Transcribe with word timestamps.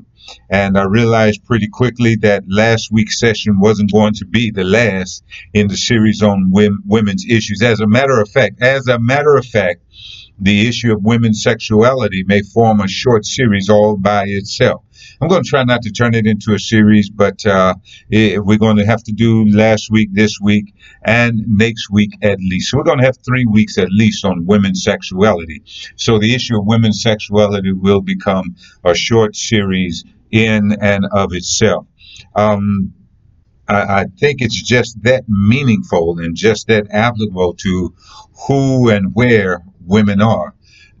And 0.49 0.77
I 0.77 0.83
realized 0.83 1.45
pretty 1.45 1.67
quickly 1.67 2.17
that 2.17 2.43
last 2.47 2.89
week's 2.91 3.19
session 3.19 3.59
wasn't 3.59 3.93
going 3.93 4.13
to 4.15 4.25
be 4.25 4.51
the 4.51 4.63
last 4.63 5.23
in 5.53 5.67
the 5.67 5.77
series 5.77 6.21
on 6.21 6.51
women's 6.51 7.25
issues. 7.25 7.61
As 7.61 7.79
a 7.79 7.87
matter 7.87 8.19
of 8.19 8.29
fact, 8.29 8.61
as 8.61 8.87
a 8.87 8.99
matter 8.99 9.35
of 9.35 9.45
fact, 9.45 9.83
the 10.39 10.67
issue 10.67 10.91
of 10.93 11.03
women's 11.03 11.41
sexuality 11.41 12.23
may 12.25 12.41
form 12.41 12.79
a 12.81 12.87
short 12.87 13.25
series 13.25 13.69
all 13.69 13.97
by 13.97 14.25
itself. 14.27 14.83
I'm 15.19 15.29
going 15.29 15.43
to 15.43 15.49
try 15.49 15.63
not 15.63 15.81
to 15.83 15.91
turn 15.91 16.13
it 16.13 16.27
into 16.27 16.53
a 16.53 16.59
series, 16.59 17.09
but 17.09 17.43
uh, 17.45 17.73
we're 18.09 18.57
going 18.57 18.77
to 18.77 18.85
have 18.85 19.03
to 19.03 19.11
do 19.11 19.45
last 19.49 19.89
week, 19.89 20.09
this 20.13 20.39
week, 20.41 20.75
and 21.03 21.41
next 21.47 21.89
week 21.89 22.11
at 22.21 22.39
least. 22.39 22.69
So 22.69 22.77
we're 22.77 22.83
going 22.83 22.99
to 22.99 23.05
have 23.05 23.17
three 23.25 23.45
weeks 23.45 23.77
at 23.77 23.89
least 23.89 24.25
on 24.25 24.45
women's 24.45 24.83
sexuality. 24.83 25.63
So 25.95 26.19
the 26.19 26.35
issue 26.35 26.57
of 26.59 26.65
women's 26.65 27.01
sexuality 27.01 27.71
will 27.71 28.01
become 28.01 28.55
a 28.83 28.93
short 28.93 29.35
series 29.35 30.03
in 30.31 30.73
and 30.81 31.05
of 31.11 31.33
itself. 31.33 31.87
Um, 32.35 32.93
I 33.69 34.05
think 34.17 34.41
it's 34.41 34.61
just 34.61 35.03
that 35.03 35.25
meaningful 35.27 36.19
and 36.19 36.37
just 36.37 36.67
that 36.67 36.87
applicable 36.89 37.55
to 37.55 37.93
who 38.47 38.89
and 38.89 39.13
where 39.13 39.61
women 39.87 40.21
are. 40.21 40.53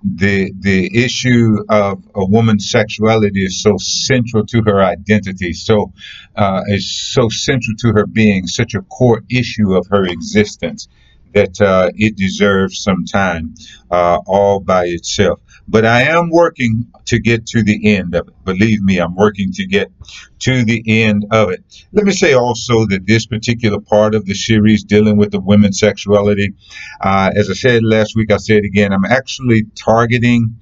The 0.03 0.53
the 0.59 1.05
issue 1.05 1.57
of 1.69 2.03
a 2.15 2.25
woman's 2.25 2.69
sexuality 2.69 3.45
is 3.45 3.61
so 3.61 3.75
central 3.79 4.45
to 4.45 4.61
her 4.65 4.83
identity, 4.83 5.53
so 5.53 5.93
uh, 6.35 6.61
is 6.67 6.89
so 7.13 7.29
central 7.29 7.75
to 7.79 7.93
her 7.93 8.05
being, 8.05 8.47
such 8.47 8.75
a 8.75 8.81
core 8.83 9.23
issue 9.29 9.75
of 9.75 9.87
her 9.89 10.05
existence 10.05 10.87
that 11.33 11.59
uh, 11.61 11.91
it 11.95 12.15
deserves 12.15 12.81
some 12.81 13.05
time 13.05 13.55
uh, 13.91 14.19
all 14.25 14.59
by 14.59 14.85
itself. 14.85 15.41
But 15.67 15.85
I 15.85 16.03
am 16.03 16.29
working 16.29 16.87
to 17.05 17.19
get 17.19 17.45
to 17.47 17.61
the 17.61 17.95
end 17.97 18.15
of 18.15 18.29
it. 18.29 18.33
Believe 18.45 18.81
me, 18.81 18.99
I'm 18.99 19.15
working 19.15 19.51
to 19.53 19.65
get 19.65 19.91
to 20.39 20.63
the 20.63 20.81
end 21.03 21.25
of 21.31 21.51
it. 21.51 21.63
Let 21.91 22.05
me 22.05 22.13
say 22.13 22.33
also 22.33 22.85
that 22.85 23.05
this 23.05 23.25
particular 23.25 23.79
part 23.81 24.15
of 24.15 24.25
the 24.25 24.33
series 24.33 24.83
dealing 24.83 25.17
with 25.17 25.31
the 25.31 25.41
women's 25.41 25.79
sexuality, 25.79 26.53
uh, 27.01 27.31
as 27.35 27.49
I 27.49 27.53
said 27.53 27.83
last 27.83 28.15
week, 28.15 28.31
I 28.31 28.37
said 28.37 28.63
again, 28.63 28.93
I'm 28.93 29.05
actually 29.05 29.63
targeting 29.75 30.55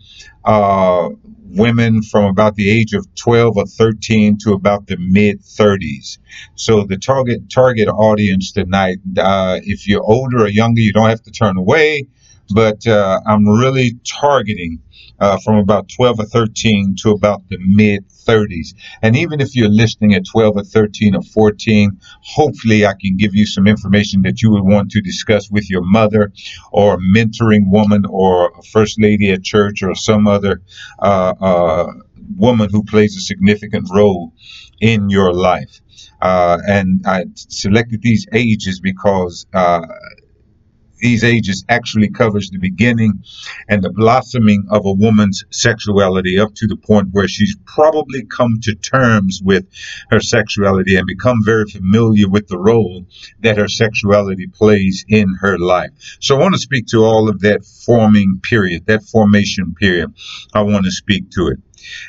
uh, 0.44 1.10
women 1.56 2.02
from 2.02 2.26
about 2.26 2.56
the 2.56 2.70
age 2.70 2.94
of 2.94 3.08
12 3.16 3.58
or 3.58 3.66
13 3.66 4.38
to 4.44 4.54
about 4.54 4.88
the 4.88 4.98
mid 4.98 5.42
30s. 5.42 6.18
So 6.56 6.84
the 6.84 6.98
target 6.98 7.50
target 7.50 7.88
audience 7.88 8.52
tonight, 8.52 8.98
uh, 9.18 9.60
if 9.64 9.88
you're 9.88 10.04
older 10.04 10.44
or 10.44 10.50
younger, 10.50 10.82
you 10.82 10.94
don't 10.94 11.10
have 11.10 11.24
to 11.24 11.32
turn 11.32 11.58
away. 11.58 12.08
But 12.54 12.86
uh, 12.88 13.20
I'm 13.26 13.48
really 13.48 13.98
targeting 14.06 14.80
uh, 15.20 15.38
from 15.44 15.58
about 15.58 15.90
12 15.96 16.20
or 16.20 16.26
13 16.26 16.96
to 17.02 17.12
about 17.12 17.48
the 17.50 17.58
mid 17.60 18.06
30s. 18.10 18.74
And 19.02 19.16
even 19.16 19.40
if 19.40 19.56
you're 19.56 19.70
listening 19.70 20.14
at 20.14 20.26
12 20.26 20.58
or 20.58 20.64
13 20.64 21.16
or 21.16 21.22
14, 21.22 22.00
hopefully 22.22 22.86
I 22.86 22.94
can 23.00 23.18
give 23.18 23.36
you 23.36 23.46
some 23.46 23.68
information 23.68 24.24
that 24.24 24.42
you 24.42 24.52
would 24.52 24.64
want 24.64 24.92
to 24.92 25.02
discuss 25.02 25.50
with 25.50 25.70
your 25.70 25.84
mother 25.84 26.32
or 26.72 26.96
a 26.96 26.98
mentoring 26.98 27.70
woman 27.70 28.04
or 28.08 28.52
a 28.58 28.64
first 28.64 29.00
lady 29.00 29.32
at 29.32 29.44
church 29.44 29.84
or 29.84 29.96
some 29.96 30.28
other 30.28 30.62
uh, 31.00 31.34
uh, 31.40 31.88
woman 32.38 32.70
who 32.72 32.84
plays 32.84 33.16
a 33.16 33.22
significant 33.22 33.88
role 33.94 34.34
in 34.82 35.10
your 35.10 35.34
life. 35.34 35.82
Uh, 36.22 36.58
and 36.68 37.04
I 37.06 37.26
selected 37.36 38.02
these 38.02 38.26
ages 38.34 38.80
because 38.80 39.46
uh, 39.54 39.86
these 40.98 41.24
ages 41.24 41.66
actually 41.70 42.10
covers 42.10 42.50
the 42.50 42.58
beginning 42.58 43.24
and 43.68 43.84
the 43.84 43.92
blossoming 43.92 44.66
of 44.70 44.86
a 44.86 44.92
woman's 44.92 45.44
sexuality 45.52 46.40
up 46.40 46.54
to 46.56 46.68
the 46.68 46.78
point 46.78 47.10
where 47.12 47.28
she's 47.28 47.56
probably 47.66 48.26
come 48.26 48.60
to 48.62 48.76
terms 48.76 49.42
with 49.44 49.66
her 50.10 50.20
sexuality 50.20 50.96
and 50.96 51.08
become 51.08 51.44
very 51.44 51.66
familiar 51.66 52.30
with 52.30 52.48
the 52.48 52.58
role 52.58 53.06
that 53.40 53.58
her 53.58 53.68
sexuality 53.68 54.48
plays 54.48 55.06
in 55.08 55.36
her 55.42 55.58
life. 55.58 55.92
So 56.20 56.36
I 56.36 56.40
want 56.40 56.56
to 56.56 56.60
speak 56.60 56.88
to 56.88 57.04
all 57.04 57.30
of 57.30 57.42
that 57.42 57.66
forming 57.66 58.40
period, 58.42 58.86
that 58.88 59.04
formation 59.04 59.76
period. 59.76 60.14
I 60.54 60.62
want 60.62 60.86
to 60.86 60.92
speak 60.92 61.32
to 61.32 61.48
it. 61.48 61.60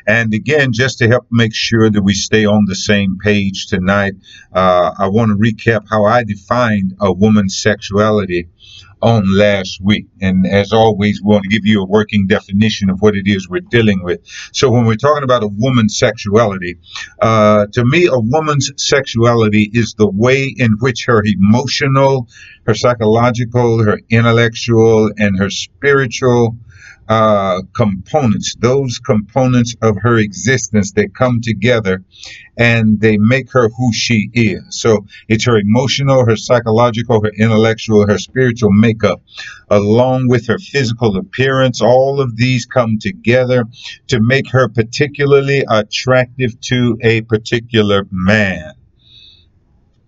And 0.06 0.32
again, 0.34 0.72
just 0.72 0.98
to 0.98 1.08
help 1.08 1.26
make 1.30 1.54
sure 1.54 1.90
that 1.90 2.02
we 2.02 2.14
stay 2.14 2.44
on 2.44 2.64
the 2.66 2.74
same 2.74 3.18
page 3.18 3.66
tonight, 3.66 4.14
uh, 4.52 4.92
I 4.98 5.08
want 5.08 5.30
to 5.30 5.36
recap 5.36 5.86
how 5.88 6.04
I 6.04 6.24
defined 6.24 6.94
a 7.00 7.12
woman's 7.12 7.58
sexuality 7.58 8.48
on 9.02 9.24
last 9.36 9.78
week. 9.80 10.06
And 10.20 10.46
as 10.46 10.72
always, 10.72 11.20
we 11.22 11.28
want 11.28 11.44
to 11.44 11.48
give 11.48 11.64
you 11.64 11.82
a 11.82 11.86
working 11.86 12.26
definition 12.26 12.90
of 12.90 13.00
what 13.00 13.14
it 13.14 13.24
is 13.26 13.48
we're 13.48 13.60
dealing 13.60 14.02
with. 14.02 14.20
So 14.52 14.70
when 14.70 14.86
we're 14.86 14.96
talking 14.96 15.22
about 15.22 15.42
a 15.42 15.48
woman's 15.48 15.98
sexuality, 15.98 16.78
uh, 17.20 17.66
to 17.72 17.84
me, 17.84 18.06
a 18.06 18.18
woman's 18.18 18.70
sexuality 18.76 19.70
is 19.72 19.94
the 19.94 20.08
way 20.08 20.54
in 20.56 20.72
which 20.80 21.04
her 21.06 21.22
emotional, 21.24 22.28
her 22.66 22.74
psychological, 22.74 23.84
her 23.84 24.00
intellectual, 24.10 25.10
and 25.16 25.38
her 25.38 25.50
spiritual 25.50 26.56
uh, 27.08 27.62
components, 27.74 28.54
those 28.58 28.98
components 28.98 29.74
of 29.82 29.96
her 30.02 30.18
existence 30.18 30.92
that 30.92 31.14
come 31.14 31.40
together 31.40 32.02
and 32.56 33.00
they 33.00 33.16
make 33.18 33.52
her 33.52 33.68
who 33.68 33.92
she 33.92 34.30
is. 34.32 34.62
So 34.70 35.06
it's 35.28 35.44
her 35.46 35.56
emotional, 35.56 36.26
her 36.26 36.36
psychological, 36.36 37.22
her 37.22 37.32
intellectual, 37.38 38.06
her 38.08 38.18
spiritual 38.18 38.72
makeup, 38.72 39.22
along 39.70 40.28
with 40.28 40.46
her 40.48 40.58
physical 40.58 41.16
appearance. 41.16 41.80
All 41.80 42.20
of 42.20 42.36
these 42.36 42.66
come 42.66 42.98
together 42.98 43.64
to 44.08 44.20
make 44.20 44.50
her 44.50 44.68
particularly 44.68 45.64
attractive 45.68 46.60
to 46.62 46.98
a 47.02 47.20
particular 47.22 48.06
man. 48.10 48.72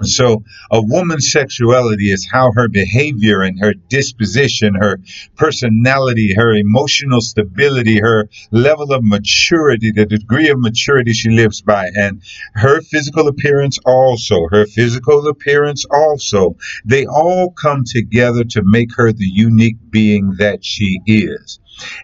So, 0.02 0.44
a 0.70 0.80
woman's 0.80 1.32
sexuality 1.32 2.10
is 2.12 2.28
how 2.30 2.52
her 2.54 2.68
behavior 2.68 3.42
and 3.42 3.58
her 3.60 3.74
disposition, 3.88 4.74
her 4.76 5.00
personality, 5.36 6.34
her 6.36 6.54
emotional 6.54 7.20
stability, 7.20 7.98
her 7.98 8.28
level 8.52 8.92
of 8.92 9.02
maturity, 9.02 9.90
the 9.90 10.06
degree 10.06 10.50
of 10.50 10.60
maturity 10.60 11.12
she 11.12 11.30
lives 11.30 11.62
by, 11.62 11.88
and 11.96 12.22
her 12.54 12.80
physical 12.80 13.26
appearance 13.26 13.78
also, 13.84 14.46
her 14.50 14.66
physical 14.66 15.26
appearance 15.28 15.84
also, 15.90 16.56
they 16.84 17.04
all 17.06 17.50
come 17.50 17.82
together 17.84 18.44
to 18.44 18.62
make 18.64 18.94
her 18.96 19.12
the 19.12 19.26
unique 19.26 19.78
being 19.90 20.34
that 20.38 20.64
she 20.64 21.00
is. 21.06 21.58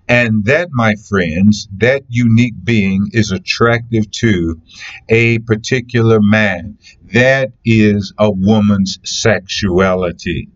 And 0.08 0.44
that, 0.44 0.68
my 0.70 0.94
friends, 1.08 1.68
that 1.78 2.04
unique 2.08 2.54
being 2.62 3.10
is 3.12 3.32
attractive 3.32 4.10
to 4.22 4.60
a 5.08 5.38
particular 5.40 6.20
man. 6.20 6.78
That 7.14 7.52
is 7.64 8.12
a 8.18 8.30
woman's 8.30 8.98
sexuality. 9.04 10.48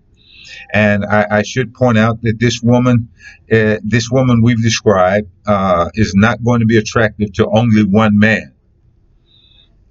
And 0.73 1.05
I, 1.05 1.27
I 1.39 1.43
should 1.43 1.73
point 1.73 1.99
out 1.99 2.21
that 2.23 2.39
this 2.39 2.61
woman, 2.63 3.11
uh, 3.51 3.77
this 3.83 4.11
woman 4.11 4.43
we've 4.43 4.63
described, 4.63 5.31
uh, 5.47 5.89
is 5.95 6.15
not 6.15 6.43
going 6.43 6.61
to 6.61 6.67
be 6.67 6.77
attractive 6.77 7.33
to 7.35 7.49
only 7.49 7.85
one 7.85 8.19
man. 8.19 8.55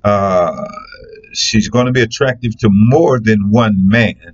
Uh, 0.03 0.65
she's 1.33 1.69
going 1.69 1.85
to 1.85 1.93
be 1.93 2.01
attractive 2.01 2.57
to 2.59 2.69
more 2.71 3.19
than 3.19 3.49
one 3.49 3.87
man. 3.87 4.33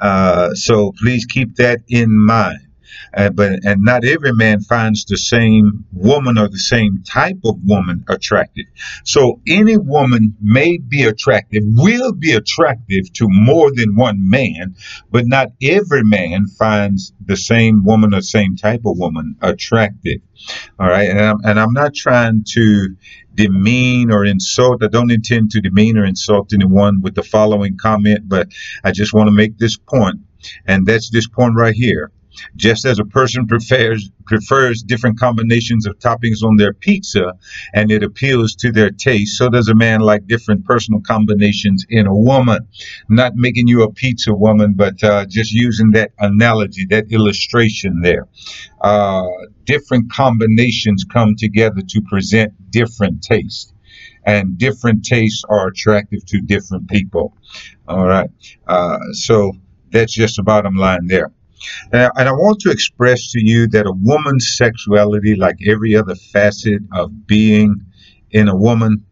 Uh, 0.00 0.54
so 0.54 0.92
please 1.00 1.24
keep 1.26 1.56
that 1.56 1.80
in 1.88 2.12
mind. 2.14 2.60
Uh, 3.14 3.30
but 3.30 3.64
and 3.64 3.82
not 3.82 4.04
every 4.04 4.32
man 4.32 4.60
finds 4.60 5.04
the 5.04 5.16
same 5.16 5.84
woman 5.92 6.38
or 6.38 6.48
the 6.48 6.58
same 6.58 7.02
type 7.04 7.38
of 7.44 7.56
woman 7.64 8.04
attractive. 8.08 8.66
So 9.04 9.40
any 9.46 9.76
woman 9.76 10.36
may 10.40 10.78
be 10.78 11.04
attractive, 11.04 11.62
will 11.64 12.12
be 12.12 12.32
attractive 12.32 13.12
to 13.14 13.26
more 13.28 13.70
than 13.74 13.96
one 13.96 14.30
man, 14.30 14.76
but 15.10 15.26
not 15.26 15.48
every 15.62 16.04
man 16.04 16.46
finds 16.46 17.12
the 17.24 17.36
same 17.36 17.84
woman 17.84 18.14
or 18.14 18.22
same 18.22 18.56
type 18.56 18.82
of 18.86 18.98
woman 18.98 19.36
attractive. 19.42 20.20
All 20.78 20.88
right, 20.88 21.08
and 21.08 21.20
I'm, 21.20 21.38
and 21.44 21.60
I'm 21.60 21.72
not 21.72 21.94
trying 21.94 22.44
to 22.54 22.96
demean 23.34 24.10
or 24.10 24.24
insult. 24.24 24.82
I 24.82 24.88
don't 24.88 25.10
intend 25.10 25.50
to 25.52 25.60
demean 25.60 25.98
or 25.98 26.04
insult 26.04 26.52
anyone 26.52 27.00
with 27.00 27.14
the 27.14 27.22
following 27.22 27.76
comment, 27.76 28.28
but 28.28 28.48
I 28.82 28.92
just 28.92 29.14
want 29.14 29.28
to 29.28 29.32
make 29.32 29.58
this 29.58 29.76
point, 29.76 30.20
and 30.66 30.86
that's 30.86 31.10
this 31.10 31.28
point 31.28 31.54
right 31.56 31.74
here. 31.74 32.10
Just 32.56 32.84
as 32.84 32.98
a 32.98 33.04
person 33.04 33.46
prefers 33.46 34.10
prefers 34.24 34.82
different 34.82 35.18
combinations 35.18 35.86
of 35.86 35.98
toppings 35.98 36.42
on 36.42 36.56
their 36.56 36.72
pizza 36.72 37.34
and 37.74 37.90
it 37.90 38.02
appeals 38.02 38.54
to 38.54 38.72
their 38.72 38.90
taste, 38.90 39.36
so 39.36 39.48
does 39.48 39.68
a 39.68 39.74
man 39.74 40.00
like 40.00 40.26
different 40.26 40.64
personal 40.64 41.00
combinations 41.00 41.84
in 41.88 42.06
a 42.06 42.14
woman. 42.14 42.68
Not 43.08 43.34
making 43.34 43.68
you 43.68 43.82
a 43.82 43.92
pizza 43.92 44.32
woman, 44.32 44.74
but 44.74 45.02
uh, 45.02 45.26
just 45.26 45.52
using 45.52 45.90
that 45.92 46.12
analogy, 46.18 46.86
that 46.86 47.10
illustration 47.10 48.00
there. 48.02 48.28
Uh, 48.80 49.26
different 49.64 50.10
combinations 50.10 51.04
come 51.04 51.34
together 51.36 51.82
to 51.88 52.00
present 52.02 52.52
different 52.70 53.22
tastes 53.22 53.72
and 54.24 54.58
different 54.58 55.04
tastes 55.04 55.44
are 55.48 55.68
attractive 55.68 56.24
to 56.26 56.40
different 56.40 56.88
people. 56.88 57.36
All 57.88 58.06
right. 58.06 58.30
Uh, 58.66 58.98
so 59.12 59.52
that's 59.90 60.12
just 60.12 60.36
the 60.36 60.42
bottom 60.42 60.76
line 60.76 61.06
there. 61.06 61.32
I, 61.92 62.10
and 62.16 62.28
I 62.28 62.32
want 62.32 62.60
to 62.60 62.70
express 62.70 63.32
to 63.32 63.40
you 63.44 63.66
that 63.68 63.86
a 63.86 63.92
woman's 63.92 64.56
sexuality, 64.56 65.36
like 65.36 65.56
every 65.66 65.96
other 65.96 66.14
facet 66.14 66.82
of 66.92 67.26
being 67.26 67.80
in 68.30 68.48
a 68.48 68.56
woman, 68.56 69.06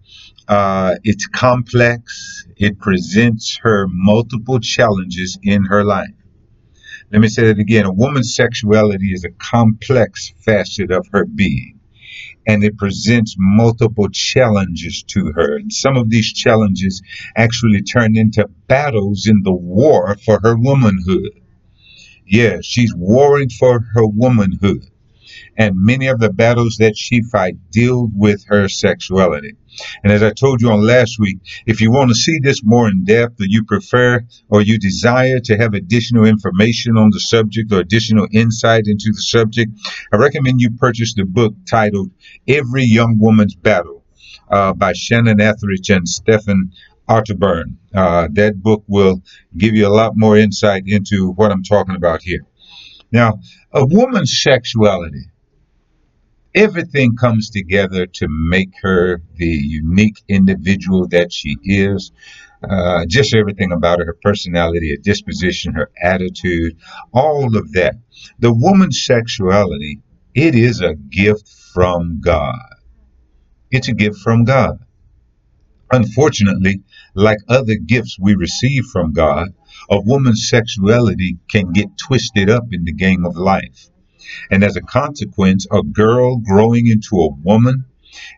uh, 0.49 0.97
it's 1.05 1.27
complex. 1.27 2.47
It 2.57 2.79
presents 2.79 3.59
her 3.63 3.87
multiple 3.89 4.59
challenges 4.61 5.39
in 5.43 5.65
her 5.67 5.85
life. 5.85 6.09
Let 7.13 7.21
me 7.21 7.29
say 7.29 7.47
that 7.47 7.59
again. 7.59 7.87
A 7.87 7.93
woman's 7.93 8.35
sexuality 8.35 9.13
is 9.13 9.25
a 9.25 9.31
complex 9.31 10.33
facet 10.45 10.93
of 10.93 11.09
her 11.13 11.25
being, 11.25 11.81
and 12.47 12.63
it 12.63 12.79
presents 12.79 13.35
multiple 13.39 14.09
challenges 14.11 15.03
to 15.09 15.33
her. 15.35 15.57
And 15.57 15.73
some 15.73 15.97
of 15.97 16.09
these 16.09 16.33
challenges 16.33 17.03
actually 17.37 17.83
turn 17.83 18.17
into 18.17 18.49
battles 18.69 19.27
in 19.27 19.43
the 19.43 19.53
war 19.53 20.17
for 20.25 20.41
her 20.43 20.57
womanhood. 20.57 21.40
Yes, 22.31 22.65
she's 22.65 22.95
warring 22.95 23.51
for 23.51 23.81
her 23.95 24.07
womanhood. 24.07 24.87
And 25.59 25.75
many 25.75 26.07
of 26.07 26.21
the 26.21 26.31
battles 26.31 26.77
that 26.79 26.97
she 26.97 27.23
fights 27.23 27.59
deal 27.73 28.09
with 28.15 28.45
her 28.47 28.69
sexuality. 28.69 29.57
And 30.05 30.13
as 30.13 30.23
I 30.23 30.31
told 30.31 30.63
you 30.63 30.71
on 30.71 30.87
last 30.87 31.19
week, 31.19 31.39
if 31.67 31.81
you 31.81 31.91
want 31.91 32.11
to 32.11 32.15
see 32.15 32.39
this 32.39 32.63
more 32.63 32.89
in 32.89 33.05
depth, 33.05 33.41
or 33.41 33.47
you 33.49 33.65
prefer 33.65 34.21
or 34.49 34.63
you 34.63 34.79
desire 34.79 35.41
to 35.41 35.57
have 35.57 35.75
additional 35.75 36.25
information 36.25 36.97
on 36.97 37.11
the 37.11 37.19
subject 37.19 37.73
or 37.73 37.81
additional 37.81 38.29
insight 38.31 38.85
into 38.87 39.11
the 39.13 39.23
subject, 39.23 39.73
I 40.13 40.17
recommend 40.17 40.61
you 40.61 40.71
purchase 40.71 41.15
the 41.15 41.25
book 41.25 41.55
titled 41.69 42.13
Every 42.47 42.85
Young 42.85 43.19
Woman's 43.19 43.57
Battle 43.57 44.05
uh, 44.49 44.73
by 44.73 44.93
Shannon 44.93 45.41
Ethridge 45.41 45.91
and 45.91 46.09
Stephen 47.11 47.39
Arterburn. 47.39 47.77
Uh, 47.95 48.29
that 48.33 48.63
book 48.63 48.85
will 48.87 49.23
give 49.57 49.75
you 49.75 49.87
a 49.87 49.91
lot 49.91 50.13
more 50.17 50.37
insight 50.37 50.85
into 50.87 51.33
what 51.33 51.51
I'm 51.51 51.63
talking 51.63 51.97
about 51.97 52.23
here. 52.23 52.45
Now, 53.13 53.41
a 53.73 53.85
woman's 53.85 54.41
sexuality, 54.43 55.27
everything 56.55 57.17
comes 57.17 57.51
together 57.51 58.07
to 58.07 58.29
make 58.29 58.71
her 58.83 59.23
the 59.35 59.47
unique 59.47 60.23
individual 60.29 61.09
that 61.09 61.33
she 61.33 61.57
is. 61.65 62.13
Uh, 62.63 63.07
just 63.09 63.35
everything 63.35 63.73
about 63.73 63.99
her, 63.99 64.05
her 64.05 64.17
personality, 64.23 64.91
her 64.91 65.03
disposition, 65.03 65.73
her 65.73 65.91
attitude, 66.03 66.77
all 67.13 67.57
of 67.57 67.73
that. 67.73 67.95
The 68.39 68.53
woman's 68.53 69.03
sexuality, 69.05 70.01
it 70.35 70.55
is 70.55 70.83
a 70.83 70.95
gift 70.95 71.49
from 71.73 72.21
God. 72.21 72.75
It's 73.71 73.89
a 73.89 73.95
gift 73.95 74.19
from 74.19 74.45
God. 74.45 74.79
Unfortunately, 75.91 76.83
like 77.15 77.39
other 77.49 77.75
gifts 77.75 78.17
we 78.19 78.35
receive 78.35 78.85
from 78.87 79.13
God, 79.13 79.49
a 79.91 80.01
woman's 80.01 80.49
sexuality 80.49 81.39
can 81.51 81.73
get 81.73 81.97
twisted 81.99 82.51
up 82.51 82.65
in 82.73 82.85
the 82.85 82.93
game 82.93 83.25
of 83.25 83.37
life. 83.37 83.91
And 84.51 84.63
as 84.63 84.77
a 84.77 84.83
consequence, 84.83 85.67
a 85.71 85.83
girl 85.83 86.37
growing 86.37 86.87
into 86.87 87.17
a 87.21 87.35
woman, 87.43 87.85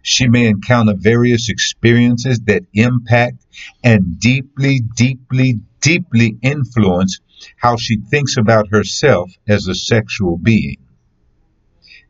she 0.02 0.28
may 0.28 0.46
encounter 0.46 0.94
various 0.96 1.48
experiences 1.48 2.40
that 2.46 2.62
impact 2.74 3.44
and 3.82 4.18
deeply, 4.18 4.80
deeply, 4.80 5.60
deeply 5.80 6.36
influence 6.42 7.20
how 7.56 7.76
she 7.76 7.98
thinks 8.10 8.36
about 8.36 8.68
herself 8.68 9.32
as 9.48 9.66
a 9.66 9.74
sexual 9.74 10.38
being. 10.38 10.76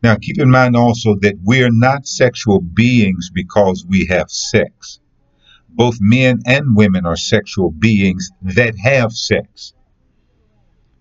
Now, 0.02 0.16
keep 0.16 0.40
in 0.40 0.50
mind 0.50 0.76
also 0.76 1.16
that 1.20 1.38
we 1.44 1.62
are 1.62 1.70
not 1.70 2.06
sexual 2.06 2.60
beings 2.60 3.30
because 3.32 3.86
we 3.88 4.06
have 4.06 4.30
sex 4.30 4.98
both 5.74 5.96
men 6.00 6.40
and 6.46 6.76
women 6.76 7.06
are 7.06 7.16
sexual 7.16 7.70
beings 7.70 8.30
that 8.42 8.74
have 8.78 9.12
sex. 9.12 9.72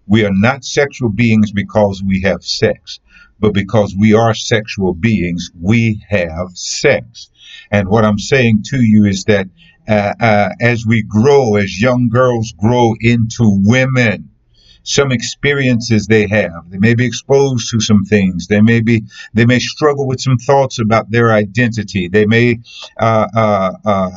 We 0.08 0.26
are 0.26 0.34
not 0.34 0.66
sexual 0.66 1.10
beings 1.10 1.52
because 1.52 2.04
we 2.06 2.22
have 2.22 2.44
sex, 2.44 3.00
but 3.40 3.54
because 3.54 3.96
we 3.98 4.14
are 4.14 4.34
sexual 4.34 4.94
beings, 4.94 5.52
we 5.60 6.04
have 6.10 6.50
sex. 6.54 7.30
And 7.72 7.88
what 7.88 8.06
I'm 8.06 8.20
saying 8.20 8.64
to 8.68 8.82
you 8.82 9.06
is 9.06 9.24
that 9.26 9.48
uh, 9.88 10.14
uh, 10.20 10.50
as 10.62 10.86
we 10.86 11.04
grow, 11.04 11.56
as 11.56 11.82
young 11.82 12.10
girls 12.10 12.54
grow 12.58 12.94
into 13.00 13.62
women, 13.64 14.30
some 14.84 15.12
experiences 15.12 16.08
they 16.08 16.28
have. 16.28 16.70
They 16.70 16.78
may 16.78 16.96
be 16.96 17.06
exposed 17.06 17.70
to 17.72 17.80
some 17.80 18.04
things. 18.04 18.48
They 18.48 18.62
may 18.62 18.82
be. 18.82 19.04
They 19.34 19.46
may 19.46 19.60
struggle 19.60 20.08
with 20.08 20.20
some 20.20 20.38
thoughts 20.38 20.80
about 20.80 21.12
their 21.12 21.32
identity. 21.32 22.08
They 22.08 22.26
may 22.26 22.60
uh, 23.00 23.28
uh, 23.36 23.72
uh 23.86 24.10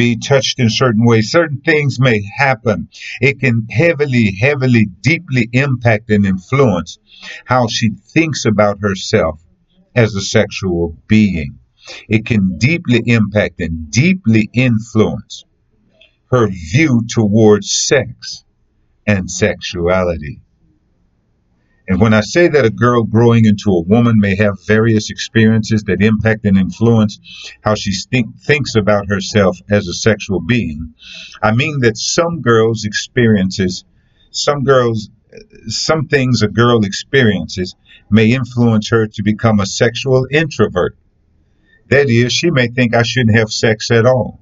be 0.00 0.16
touched 0.16 0.58
in 0.58 0.70
certain 0.70 1.04
ways. 1.04 1.30
Certain 1.30 1.60
things 1.60 2.00
may 2.00 2.22
happen. 2.38 2.88
It 3.20 3.38
can 3.38 3.66
heavily, 3.68 4.32
heavily, 4.32 4.86
deeply 4.86 5.46
impact 5.52 6.08
and 6.08 6.24
influence 6.24 6.98
how 7.44 7.66
she 7.66 7.90
thinks 8.14 8.46
about 8.46 8.78
herself 8.80 9.42
as 9.94 10.14
a 10.14 10.22
sexual 10.22 10.96
being. 11.06 11.58
It 12.08 12.24
can 12.24 12.56
deeply 12.56 13.02
impact 13.04 13.60
and 13.60 13.90
deeply 13.90 14.48
influence 14.54 15.44
her 16.30 16.48
view 16.48 17.02
towards 17.06 17.70
sex 17.70 18.44
and 19.06 19.30
sexuality. 19.30 20.40
And 21.90 22.00
when 22.00 22.14
I 22.14 22.20
say 22.20 22.46
that 22.46 22.64
a 22.64 22.70
girl 22.70 23.02
growing 23.02 23.46
into 23.46 23.72
a 23.72 23.82
woman 23.82 24.20
may 24.20 24.36
have 24.36 24.64
various 24.64 25.10
experiences 25.10 25.82
that 25.82 26.00
impact 26.00 26.44
and 26.44 26.56
influence 26.56 27.18
how 27.62 27.74
she 27.74 27.92
think, 27.92 28.38
thinks 28.38 28.76
about 28.76 29.08
herself 29.08 29.58
as 29.68 29.88
a 29.88 29.92
sexual 29.92 30.40
being, 30.40 30.94
I 31.42 31.50
mean 31.50 31.80
that 31.80 31.96
some 31.96 32.42
girls' 32.42 32.84
experiences, 32.84 33.84
some 34.30 34.62
girls, 34.62 35.10
some 35.66 36.06
things 36.06 36.42
a 36.42 36.48
girl 36.48 36.84
experiences 36.84 37.74
may 38.08 38.34
influence 38.34 38.90
her 38.90 39.08
to 39.08 39.22
become 39.24 39.58
a 39.58 39.66
sexual 39.66 40.28
introvert. 40.30 40.96
That 41.88 42.08
is, 42.08 42.32
she 42.32 42.52
may 42.52 42.68
think 42.68 42.94
I 42.94 43.02
shouldn't 43.02 43.36
have 43.36 43.50
sex 43.50 43.90
at 43.90 44.06
all. 44.06 44.40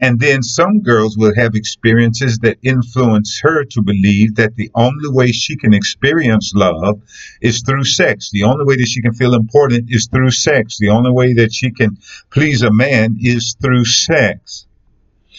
And 0.00 0.18
then 0.18 0.42
some 0.42 0.80
girls 0.80 1.16
will 1.16 1.34
have 1.36 1.54
experiences 1.54 2.38
that 2.38 2.58
influence 2.62 3.40
her 3.42 3.64
to 3.64 3.82
believe 3.82 4.36
that 4.36 4.56
the 4.56 4.70
only 4.74 5.08
way 5.08 5.32
she 5.32 5.56
can 5.56 5.72
experience 5.72 6.52
love 6.54 7.02
is 7.40 7.62
through 7.62 7.84
sex. 7.84 8.30
The 8.32 8.44
only 8.44 8.64
way 8.64 8.76
that 8.76 8.88
she 8.88 9.02
can 9.02 9.14
feel 9.14 9.34
important 9.34 9.90
is 9.90 10.08
through 10.08 10.30
sex. 10.30 10.78
The 10.78 10.90
only 10.90 11.10
way 11.10 11.34
that 11.34 11.52
she 11.52 11.70
can 11.70 11.98
please 12.30 12.62
a 12.62 12.72
man 12.72 13.18
is 13.20 13.56
through 13.60 13.84
sex. 13.84 14.66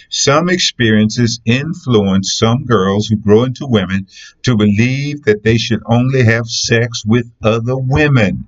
Some 0.10 0.50
experiences 0.50 1.42
influence 1.46 2.38
some 2.38 2.66
girls 2.66 3.08
who 3.08 3.18
grow 3.18 3.44
into 3.44 3.66
women 3.66 4.08
to 4.44 4.56
believe 4.56 5.24
that 5.24 5.44
they 5.44 5.58
should 5.58 5.82
only 5.86 6.24
have 6.24 6.48
sex 6.48 7.04
with 7.06 7.32
other 7.44 7.76
women. 7.76 8.48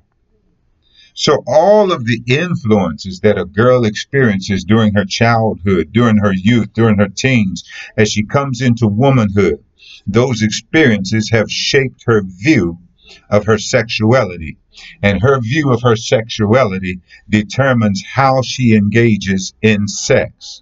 So 1.20 1.44
all 1.48 1.92
of 1.92 2.06
the 2.06 2.22
influences 2.28 3.22
that 3.22 3.40
a 3.40 3.46
girl 3.46 3.86
experiences 3.86 4.64
during 4.64 4.94
her 4.94 5.04
childhood, 5.04 5.92
during 5.92 6.18
her 6.18 6.32
youth, 6.32 6.74
during 6.74 7.00
her 7.00 7.08
teens, 7.10 7.64
as 7.98 8.12
she 8.12 8.24
comes 8.24 8.62
into 8.62 8.88
womanhood, 8.88 9.64
those 10.06 10.44
experiences 10.44 11.32
have 11.32 11.50
shaped 11.50 12.04
her 12.06 12.22
view 12.24 12.78
of 13.32 13.48
her 13.48 13.58
sexuality. 13.58 14.58
And 15.02 15.20
her 15.24 15.40
view 15.40 15.72
of 15.72 15.82
her 15.82 15.96
sexuality 15.96 17.00
determines 17.28 18.04
how 18.06 18.44
she 18.44 18.76
engages 18.76 19.56
in 19.60 19.88
sex. 19.88 20.62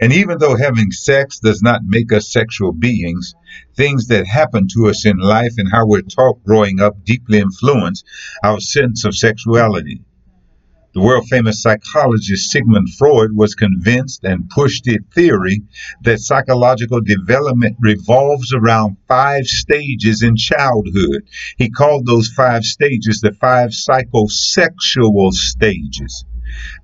And 0.00 0.12
even 0.12 0.38
though 0.38 0.56
having 0.56 0.90
sex 0.90 1.38
does 1.38 1.62
not 1.62 1.82
make 1.84 2.12
us 2.12 2.32
sexual 2.32 2.72
beings, 2.72 3.34
things 3.76 4.08
that 4.08 4.26
happen 4.26 4.68
to 4.74 4.88
us 4.88 5.06
in 5.06 5.18
life 5.18 5.54
and 5.58 5.70
how 5.70 5.86
we're 5.86 6.02
taught 6.02 6.42
growing 6.44 6.80
up 6.80 7.04
deeply 7.04 7.38
influence 7.38 8.02
our 8.42 8.60
sense 8.60 9.04
of 9.04 9.16
sexuality. 9.16 10.02
The 10.94 11.00
world 11.00 11.26
famous 11.28 11.60
psychologist 11.60 12.52
Sigmund 12.52 12.88
Freud 12.94 13.32
was 13.34 13.56
convinced 13.56 14.22
and 14.22 14.48
pushed 14.48 14.84
the 14.84 15.00
theory 15.12 15.64
that 16.04 16.20
psychological 16.20 17.00
development 17.00 17.76
revolves 17.80 18.54
around 18.54 18.96
five 19.08 19.44
stages 19.44 20.22
in 20.22 20.36
childhood. 20.36 21.22
He 21.58 21.70
called 21.70 22.06
those 22.06 22.28
five 22.28 22.62
stages 22.62 23.20
the 23.20 23.32
five 23.32 23.70
psychosexual 23.70 25.32
stages. 25.32 26.24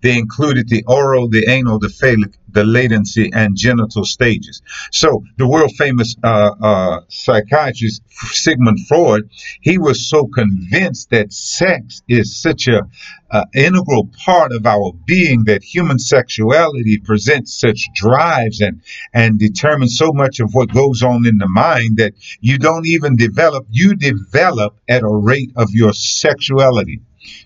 They 0.03 0.19
included 0.19 0.69
the 0.69 0.83
oral, 0.89 1.29
the 1.29 1.49
anal, 1.49 1.79
the 1.79 1.89
phallic, 1.89 2.33
the 2.53 2.65
latency, 2.65 3.31
and 3.33 3.57
genital 3.57 4.05
stages. 4.05 4.63
So 4.93 5.25
the 5.37 5.49
world 5.49 5.73
famous 5.77 6.17
uh, 6.23 6.51
uh, 6.61 7.01
psychiatrist 7.09 8.03
Sigmund 8.11 8.87
Freud, 8.87 9.31
he 9.61 9.79
was 9.79 10.09
so 10.09 10.27
convinced 10.27 11.11
that 11.11 11.33
sex 11.33 12.03
is 12.09 12.41
such 12.41 12.69
a 12.69 12.83
uh, 13.31 13.45
integral 13.55 14.09
part 14.25 14.53
of 14.53 14.67
our 14.67 14.93
being 15.07 15.45
that 15.45 15.63
human 15.63 15.99
sexuality 15.99 16.99
presents 16.99 17.59
such 17.59 17.89
drives 17.95 18.61
and 18.61 18.83
and 19.15 19.39
determines 19.39 19.97
so 19.97 20.13
much 20.13 20.41
of 20.41 20.53
what 20.53 20.73
goes 20.73 21.03
on 21.03 21.27
in 21.27 21.39
the 21.39 21.49
mind 21.49 21.99
that 21.99 22.13
you 22.41 22.59
don't 22.59 22.87
even 22.87 23.17
develop 23.17 23.67
you 23.71 23.95
develop 23.95 24.77
at 24.89 25.03
a 25.03 25.09
rate 25.09 25.53
of 25.57 25.71
your 25.71 25.93
sexuality 25.93 27.01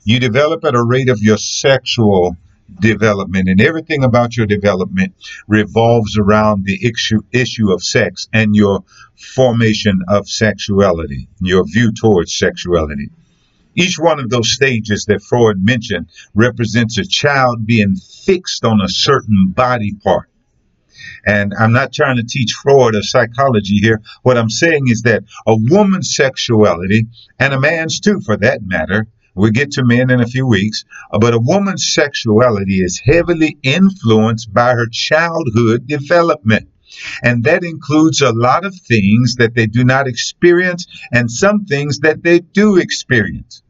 you 0.05 0.19
develop 0.21 0.65
at 0.65 0.75
a 0.75 0.83
rate 0.83 1.11
of 1.11 1.21
your 1.21 1.37
sexual 1.37 2.37
development, 2.81 3.49
and 3.49 3.61
everything 3.61 4.05
about 4.05 4.37
your 4.37 4.47
development 4.47 5.15
revolves 5.47 6.19
around 6.19 6.65
the 6.65 6.79
issue, 6.87 7.21
issue 7.33 7.73
of 7.73 7.83
sex 7.83 8.29
and 8.33 8.55
your 8.55 8.85
formation 9.17 10.01
of 10.09 10.29
sexuality, 10.29 11.29
your 11.41 11.65
view 11.65 11.93
towards 11.93 12.37
sexuality. 12.37 13.11
Each 13.77 13.99
one 13.99 14.21
of 14.21 14.31
those 14.31 14.53
stages 14.53 15.07
that 15.07 15.23
Freud 15.23 15.65
mentioned 15.65 16.09
represents 16.35 16.99
a 16.99 17.05
child 17.05 17.67
being 17.67 17.97
fixed 17.97 18.65
on 18.65 18.81
a 18.81 18.89
certain 18.89 19.49
body 19.49 19.93
part. 20.03 20.29
And 21.27 21.53
I'm 21.59 21.73
not 21.73 21.93
trying 21.93 22.17
to 22.17 22.23
teach 22.23 22.53
Freud 22.53 22.95
or 22.95 23.03
psychology 23.03 23.79
here. 23.79 24.01
What 24.23 24.39
I'm 24.39 24.51
saying 24.51 24.89
is 24.89 25.03
that 25.03 25.25
a 25.47 25.57
woman's 25.57 26.15
sexuality, 26.15 27.07
and 27.39 27.53
a 27.53 27.61
man's 27.61 27.99
too 28.01 28.21
for 28.21 28.37
that 28.39 28.61
matter, 28.63 29.09
We'll 29.35 29.51
get 29.51 29.73
to 29.73 29.85
men 29.85 30.11
in 30.11 30.21
a 30.21 30.27
few 30.27 30.47
weeks. 30.47 30.85
Uh, 31.11 31.19
but 31.19 31.35
a 31.35 31.39
woman's 31.39 31.93
sexuality 31.93 32.83
is 32.83 33.01
heavily 33.05 33.59
influenced 33.63 34.53
by 34.53 34.73
her 34.73 34.87
childhood 34.91 35.87
development. 35.87 36.69
And 37.23 37.43
that 37.45 37.65
includes 37.65 38.21
a 38.21 38.33
lot 38.33 38.65
of 38.65 38.75
things 38.75 39.37
that 39.37 39.55
they 39.55 39.67
do 39.67 39.85
not 39.85 40.07
experience 40.07 40.87
and 41.13 41.29
some 41.29 41.65
things 41.65 41.99
that 42.01 42.23
they 42.23 42.39
do 42.39 42.77
experience. 42.77 43.64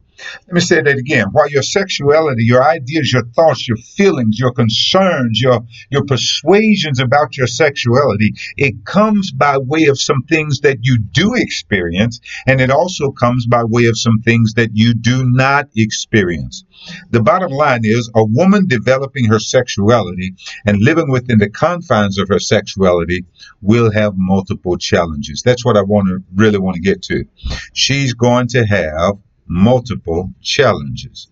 Let 0.47 0.53
me 0.53 0.61
say 0.61 0.81
that 0.81 0.97
again. 0.97 1.27
While 1.31 1.49
your 1.49 1.63
sexuality, 1.63 2.43
your 2.43 2.63
ideas, 2.63 3.11
your 3.11 3.25
thoughts, 3.35 3.67
your 3.67 3.77
feelings, 3.77 4.39
your 4.39 4.51
concerns, 4.51 5.39
your, 5.41 5.61
your 5.89 6.05
persuasions 6.05 6.99
about 6.99 7.37
your 7.37 7.47
sexuality, 7.47 8.33
it 8.57 8.85
comes 8.85 9.31
by 9.31 9.57
way 9.57 9.85
of 9.85 9.99
some 9.99 10.23
things 10.29 10.61
that 10.61 10.79
you 10.81 10.99
do 10.99 11.33
experience, 11.35 12.19
and 12.47 12.61
it 12.61 12.69
also 12.71 13.11
comes 13.11 13.45
by 13.45 13.63
way 13.63 13.85
of 13.85 13.97
some 13.97 14.19
things 14.23 14.53
that 14.53 14.69
you 14.73 14.93
do 14.93 15.29
not 15.29 15.67
experience. 15.75 16.63
The 17.09 17.21
bottom 17.21 17.51
line 17.51 17.81
is 17.83 18.11
a 18.15 18.23
woman 18.23 18.67
developing 18.67 19.25
her 19.25 19.39
sexuality 19.39 20.35
and 20.65 20.81
living 20.81 21.09
within 21.09 21.39
the 21.39 21.49
confines 21.49 22.19
of 22.19 22.27
her 22.29 22.39
sexuality 22.39 23.25
will 23.61 23.91
have 23.91 24.13
multiple 24.15 24.77
challenges. 24.77 25.41
That's 25.41 25.65
what 25.65 25.77
I 25.77 25.81
want 25.81 26.07
to 26.07 26.23
really 26.35 26.59
want 26.59 26.75
to 26.75 26.81
get 26.81 27.01
to. 27.03 27.25
She's 27.73 28.13
going 28.13 28.47
to 28.49 28.65
have 28.65 29.17
multiple 29.47 30.31
challenges. 30.41 31.29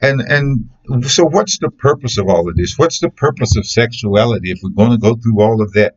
And 0.00 0.20
and 0.20 0.68
so 1.08 1.24
what's 1.24 1.58
the 1.58 1.70
purpose 1.70 2.18
of 2.18 2.28
all 2.28 2.48
of 2.48 2.56
this? 2.56 2.76
What's 2.76 2.98
the 3.00 3.10
purpose 3.10 3.56
of 3.56 3.66
sexuality 3.66 4.50
if 4.50 4.58
we're 4.62 4.70
going 4.70 4.90
to 4.90 4.98
go 4.98 5.14
through 5.14 5.40
all 5.40 5.62
of 5.62 5.72
that? 5.74 5.96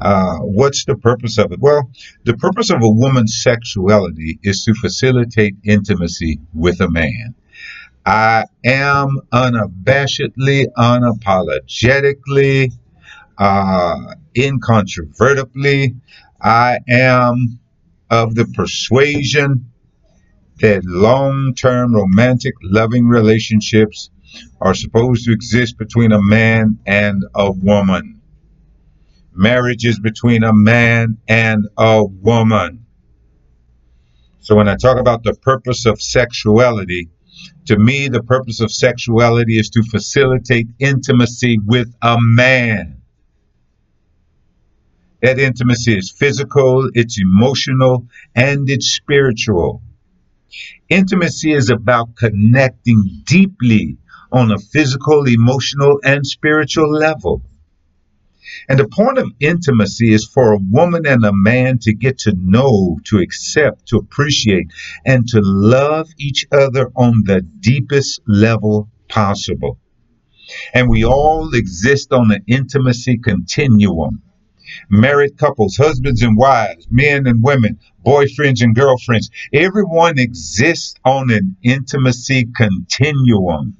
Uh, 0.00 0.38
what's 0.38 0.84
the 0.84 0.96
purpose 0.96 1.38
of 1.38 1.50
it? 1.52 1.58
Well, 1.60 1.90
the 2.24 2.36
purpose 2.36 2.70
of 2.70 2.82
a 2.82 2.88
woman's 2.88 3.42
sexuality 3.42 4.38
is 4.42 4.64
to 4.64 4.74
facilitate 4.74 5.56
intimacy 5.64 6.38
with 6.54 6.80
a 6.80 6.90
man. 6.90 7.34
I 8.04 8.44
am 8.64 9.20
unabashedly, 9.32 10.66
unapologetically, 10.76 12.72
uh, 13.38 14.14
incontrovertibly, 14.36 15.94
I 16.40 16.78
am 16.88 17.60
of 18.10 18.34
the 18.34 18.46
persuasion 18.46 19.71
that 20.62 20.84
long 20.84 21.54
term 21.54 21.92
romantic 21.92 22.54
loving 22.62 23.06
relationships 23.08 24.10
are 24.60 24.74
supposed 24.74 25.24
to 25.24 25.32
exist 25.32 25.76
between 25.76 26.12
a 26.12 26.22
man 26.22 26.78
and 26.86 27.22
a 27.34 27.50
woman. 27.50 28.20
Marriage 29.34 29.84
is 29.84 29.98
between 29.98 30.44
a 30.44 30.52
man 30.52 31.18
and 31.26 31.66
a 31.76 32.04
woman. 32.04 32.86
So 34.38 34.54
when 34.54 34.68
I 34.68 34.76
talk 34.76 34.98
about 34.98 35.24
the 35.24 35.34
purpose 35.34 35.84
of 35.84 36.00
sexuality, 36.00 37.08
to 37.66 37.76
me, 37.76 38.08
the 38.08 38.22
purpose 38.22 38.60
of 38.60 38.70
sexuality 38.70 39.58
is 39.58 39.68
to 39.70 39.82
facilitate 39.82 40.68
intimacy 40.78 41.58
with 41.64 41.92
a 42.02 42.18
man. 42.20 43.02
That 45.22 45.40
intimacy 45.40 45.96
is 45.96 46.10
physical, 46.10 46.88
it's 46.94 47.20
emotional, 47.20 48.06
and 48.34 48.70
it's 48.70 48.92
spiritual. 48.92 49.82
Intimacy 50.88 51.52
is 51.52 51.70
about 51.70 52.16
connecting 52.16 53.22
deeply 53.24 53.96
on 54.30 54.50
a 54.50 54.58
physical, 54.58 55.26
emotional, 55.26 56.00
and 56.04 56.26
spiritual 56.26 56.90
level. 56.90 57.42
And 58.68 58.78
the 58.78 58.88
point 58.88 59.18
of 59.18 59.30
intimacy 59.40 60.12
is 60.12 60.26
for 60.26 60.52
a 60.52 60.58
woman 60.58 61.06
and 61.06 61.24
a 61.24 61.32
man 61.32 61.78
to 61.80 61.94
get 61.94 62.18
to 62.20 62.34
know, 62.36 62.98
to 63.04 63.18
accept, 63.18 63.86
to 63.88 63.96
appreciate, 63.96 64.72
and 65.06 65.26
to 65.28 65.40
love 65.42 66.08
each 66.18 66.46
other 66.52 66.90
on 66.94 67.22
the 67.24 67.40
deepest 67.40 68.20
level 68.26 68.90
possible. 69.08 69.78
And 70.74 70.88
we 70.88 71.04
all 71.04 71.54
exist 71.54 72.12
on 72.12 72.30
an 72.32 72.44
intimacy 72.46 73.18
continuum 73.18 74.22
married 74.88 75.36
couples, 75.38 75.76
husbands 75.76 76.22
and 76.22 76.36
wives, 76.36 76.86
men 76.90 77.26
and 77.26 77.42
women, 77.42 77.78
boyfriends 78.04 78.62
and 78.62 78.74
girlfriends. 78.74 79.30
Everyone 79.52 80.18
exists 80.18 80.94
on 81.04 81.30
an 81.30 81.56
intimacy 81.62 82.48
continuum. 82.56 83.76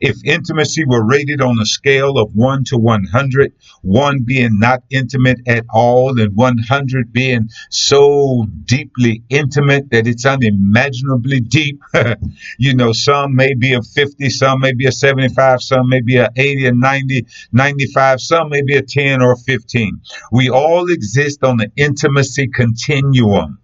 If 0.00 0.16
intimacy 0.24 0.84
were 0.84 1.04
rated 1.04 1.40
on 1.40 1.58
a 1.58 1.66
scale 1.66 2.18
of 2.18 2.34
1 2.34 2.64
to 2.64 2.76
100, 2.76 3.52
1 3.82 4.22
being 4.24 4.58
not 4.58 4.82
intimate 4.90 5.40
at 5.46 5.64
all, 5.72 6.20
and 6.20 6.34
100 6.34 7.12
being 7.12 7.48
so 7.70 8.46
deeply 8.64 9.22
intimate 9.28 9.90
that 9.90 10.06
it's 10.06 10.26
unimaginably 10.26 11.40
deep, 11.40 11.80
you 12.58 12.74
know, 12.74 12.92
some 12.92 13.34
may 13.34 13.54
be 13.54 13.74
a 13.74 13.82
50, 13.82 14.30
some 14.30 14.60
may 14.60 14.72
be 14.72 14.86
a 14.86 14.92
75, 14.92 15.62
some 15.62 15.88
may 15.88 16.00
be 16.00 16.16
a 16.16 16.30
80 16.36 16.66
and 16.66 16.80
90, 16.80 17.26
95, 17.52 18.20
some 18.20 18.48
may 18.50 18.62
be 18.62 18.76
a 18.76 18.82
10 18.82 19.22
or 19.22 19.36
15. 19.36 20.00
We 20.32 20.50
all 20.50 20.90
exist 20.90 21.44
on 21.44 21.56
the 21.56 21.70
intimacy 21.76 22.48
continuum. 22.48 23.58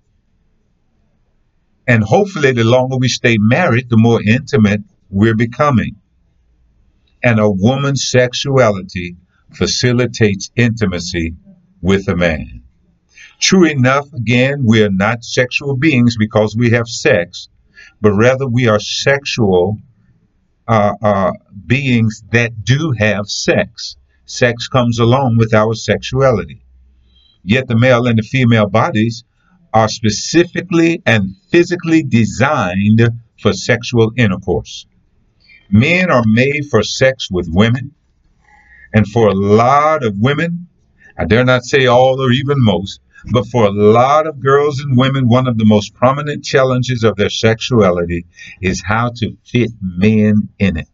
And 1.87 2.05
hopefully, 2.05 2.53
the 2.53 2.63
longer 2.63 2.97
we 2.97 3.09
stay 3.09 3.37
married, 3.39 3.91
the 3.91 3.97
more 3.97 4.23
intimate 4.23 4.83
we're 5.09 5.35
becoming. 5.35 5.97
And 7.23 7.39
a 7.39 7.51
woman's 7.51 8.11
sexuality 8.11 9.17
facilitates 9.53 10.51
intimacy 10.57 11.35
with 11.83 12.09
a 12.09 12.17
man. 12.17 12.63
True 13.41 13.65
enough, 13.65 14.13
again, 14.13 14.65
we 14.65 14.83
are 14.83 14.91
not 14.91 15.25
sexual 15.25 15.77
beings 15.77 16.17
because 16.19 16.55
we 16.57 16.71
have 16.71 16.89
sex, 16.89 17.49
but 18.01 18.13
rather 18.13 18.47
we 18.47 18.69
are 18.69 18.79
sexual 18.79 19.79
uh, 20.69 20.95
uh, 21.03 21.33
beings 21.67 22.23
that 22.33 22.65
do 22.65 22.93
have 22.99 23.27
sex. 23.27 23.97
Sex 24.27 24.69
comes 24.69 24.99
along 24.99 25.39
with 25.39 25.55
our 25.55 25.75
sexuality. 25.75 26.63
Yet 27.43 27.67
the 27.67 27.77
male 27.77 28.07
and 28.07 28.19
the 28.19 28.23
female 28.23 28.69
bodies 28.69 29.25
are 29.73 29.89
specifically 29.89 31.03
and 31.07 31.35
physically 31.51 32.03
designed 32.03 33.01
for 33.41 33.53
sexual 33.53 34.13
intercourse. 34.17 34.87
Men 35.73 36.11
are 36.11 36.25
made 36.27 36.67
for 36.67 36.83
sex 36.83 37.31
with 37.31 37.49
women, 37.49 37.93
and 38.93 39.07
for 39.07 39.29
a 39.29 39.35
lot 39.35 40.05
of 40.05 40.19
women, 40.19 40.67
I 41.17 41.25
dare 41.27 41.45
not 41.45 41.65
say 41.65 41.87
all 41.87 42.21
or 42.21 42.33
even 42.33 42.57
most, 42.59 43.01
but 43.31 43.47
for 43.47 43.67
a 43.67 43.71
lot 43.71 44.27
of 44.27 44.41
girls 44.41 44.81
and 44.81 44.97
women, 44.97 45.29
one 45.29 45.47
of 45.47 45.59
the 45.59 45.65
most 45.65 45.95
prominent 45.95 46.45
challenges 46.45 47.05
of 47.05 47.17
their 47.17 47.31
sexuality 47.31 48.27
is 48.61 48.83
how 48.85 49.13
to 49.17 49.37
fit 49.45 49.71
men 49.81 50.49
in 50.59 50.79
it. 50.79 50.89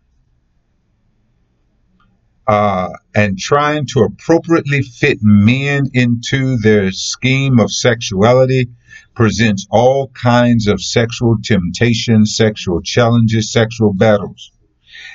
Uh, 2.46 2.90
and 3.14 3.38
trying 3.38 3.86
to 3.86 4.00
appropriately 4.00 4.82
fit 4.82 5.18
men 5.22 5.90
into 5.94 6.56
their 6.58 6.92
scheme 6.92 7.58
of 7.58 7.72
sexuality 7.72 8.68
presents 9.14 9.66
all 9.70 10.08
kinds 10.08 10.68
of 10.68 10.80
sexual 10.80 11.36
temptations, 11.42 12.36
sexual 12.36 12.80
challenges, 12.82 13.50
sexual 13.50 13.92
battles. 13.92 14.52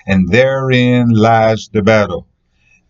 And 0.05 0.29
therein 0.29 1.09
lies 1.09 1.69
the 1.71 1.81
battle. 1.81 2.27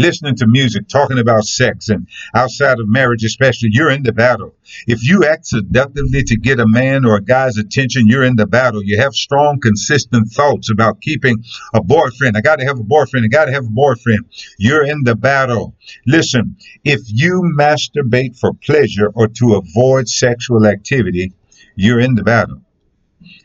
listening 0.00 0.36
to 0.36 0.46
music, 0.46 0.88
talking 0.88 1.18
about 1.18 1.44
sex, 1.44 1.88
and 1.88 2.08
outside 2.34 2.80
of 2.80 2.88
marriage, 2.88 3.24
especially, 3.24 3.68
you're 3.72 3.90
in 3.90 4.02
the 4.02 4.12
battle. 4.12 4.54
If 4.86 5.06
you 5.06 5.24
act 5.24 5.46
seductively 5.46 6.22
to 6.24 6.36
get 6.36 6.60
a 6.60 6.66
man 6.66 7.04
or 7.04 7.16
a 7.16 7.22
guy's 7.22 7.58
attention, 7.58 8.08
you're 8.08 8.24
in 8.24 8.36
the 8.36 8.46
battle. 8.46 8.82
You 8.82 9.00
have 9.00 9.14
strong, 9.14 9.60
consistent 9.60 10.28
thoughts 10.28 10.70
about 10.70 11.00
keeping 11.00 11.44
a 11.74 11.82
boyfriend. 11.82 12.36
I 12.36 12.40
got 12.40 12.58
to 12.58 12.64
have 12.64 12.78
a 12.78 12.84
boyfriend. 12.84 13.24
I 13.24 13.28
got 13.28 13.46
to 13.46 13.52
have 13.52 13.66
a 13.66 13.70
boyfriend. 13.70 14.26
You're 14.58 14.84
in 14.84 15.04
the 15.04 15.16
battle. 15.16 15.76
Listen, 16.06 16.56
if 16.84 17.00
you 17.06 17.52
masturbate 17.58 18.38
for 18.38 18.52
pleasure 18.54 19.10
or 19.14 19.28
to 19.28 19.54
avoid 19.54 20.08
sexual 20.08 20.66
activity, 20.66 21.32
you're 21.76 22.00
in 22.00 22.14
the 22.14 22.22
battle. 22.22 22.62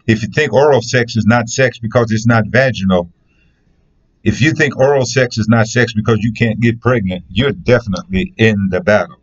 If 0.08 0.21
you 0.21 0.29
think 0.29 0.53
oral 0.53 0.82
sex 0.82 1.15
is 1.15 1.25
not 1.25 1.49
sex 1.49 1.79
because 1.79 2.12
it's 2.12 2.27
not 2.27 2.43
vaginal, 2.47 3.12
if 4.25 4.41
you 4.41 4.53
think 4.53 4.77
oral 4.77 5.05
sex 5.05 5.38
is 5.38 5.47
not 5.47 5.67
sex 5.67 5.93
because 5.93 6.17
you 6.21 6.33
can't 6.33 6.59
get 6.59 6.81
pregnant, 6.81 7.23
you're 7.29 7.51
definitely 7.51 8.33
in 8.38 8.55
the 8.71 8.81
battle. 8.81 9.17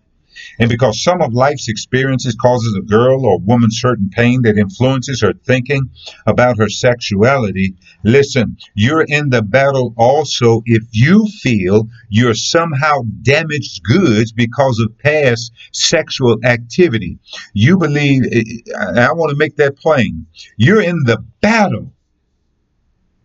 And 0.59 0.69
because 0.69 1.03
some 1.03 1.21
of 1.21 1.35
life's 1.35 1.69
experiences 1.69 2.37
causes 2.37 2.75
a 2.77 2.83
girl 2.83 3.27
or 3.27 3.39
woman 3.41 3.71
certain 3.71 4.11
pain 4.11 4.43
that 4.43 4.57
influences 4.57 5.21
her 5.23 5.33
thinking 5.45 5.91
about 6.27 6.59
her 6.59 6.69
sexuality, 6.69 7.75
listen, 8.05 8.57
you're 8.75 9.05
in 9.09 9.31
the 9.31 9.43
battle 9.43 9.93
also 9.97 10.63
if 10.67 10.85
you 10.93 11.27
feel 11.41 11.89
you're 12.09 12.35
somehow 12.35 13.03
damaged 13.23 13.83
goods 13.83 14.31
because 14.31 14.79
of 14.79 14.97
past 14.99 15.53
sexual 15.73 16.39
activity. 16.45 17.19
You 17.55 17.77
believe, 17.77 18.23
eh, 18.31 18.43
eh, 18.75 19.01
I 19.01 19.13
want 19.13 19.31
to 19.31 19.37
make 19.37 19.57
that 19.57 19.77
plain. 19.77 20.27
You're 20.57 20.83
in 20.83 21.03
the 21.05 21.19
battle. 21.41 21.93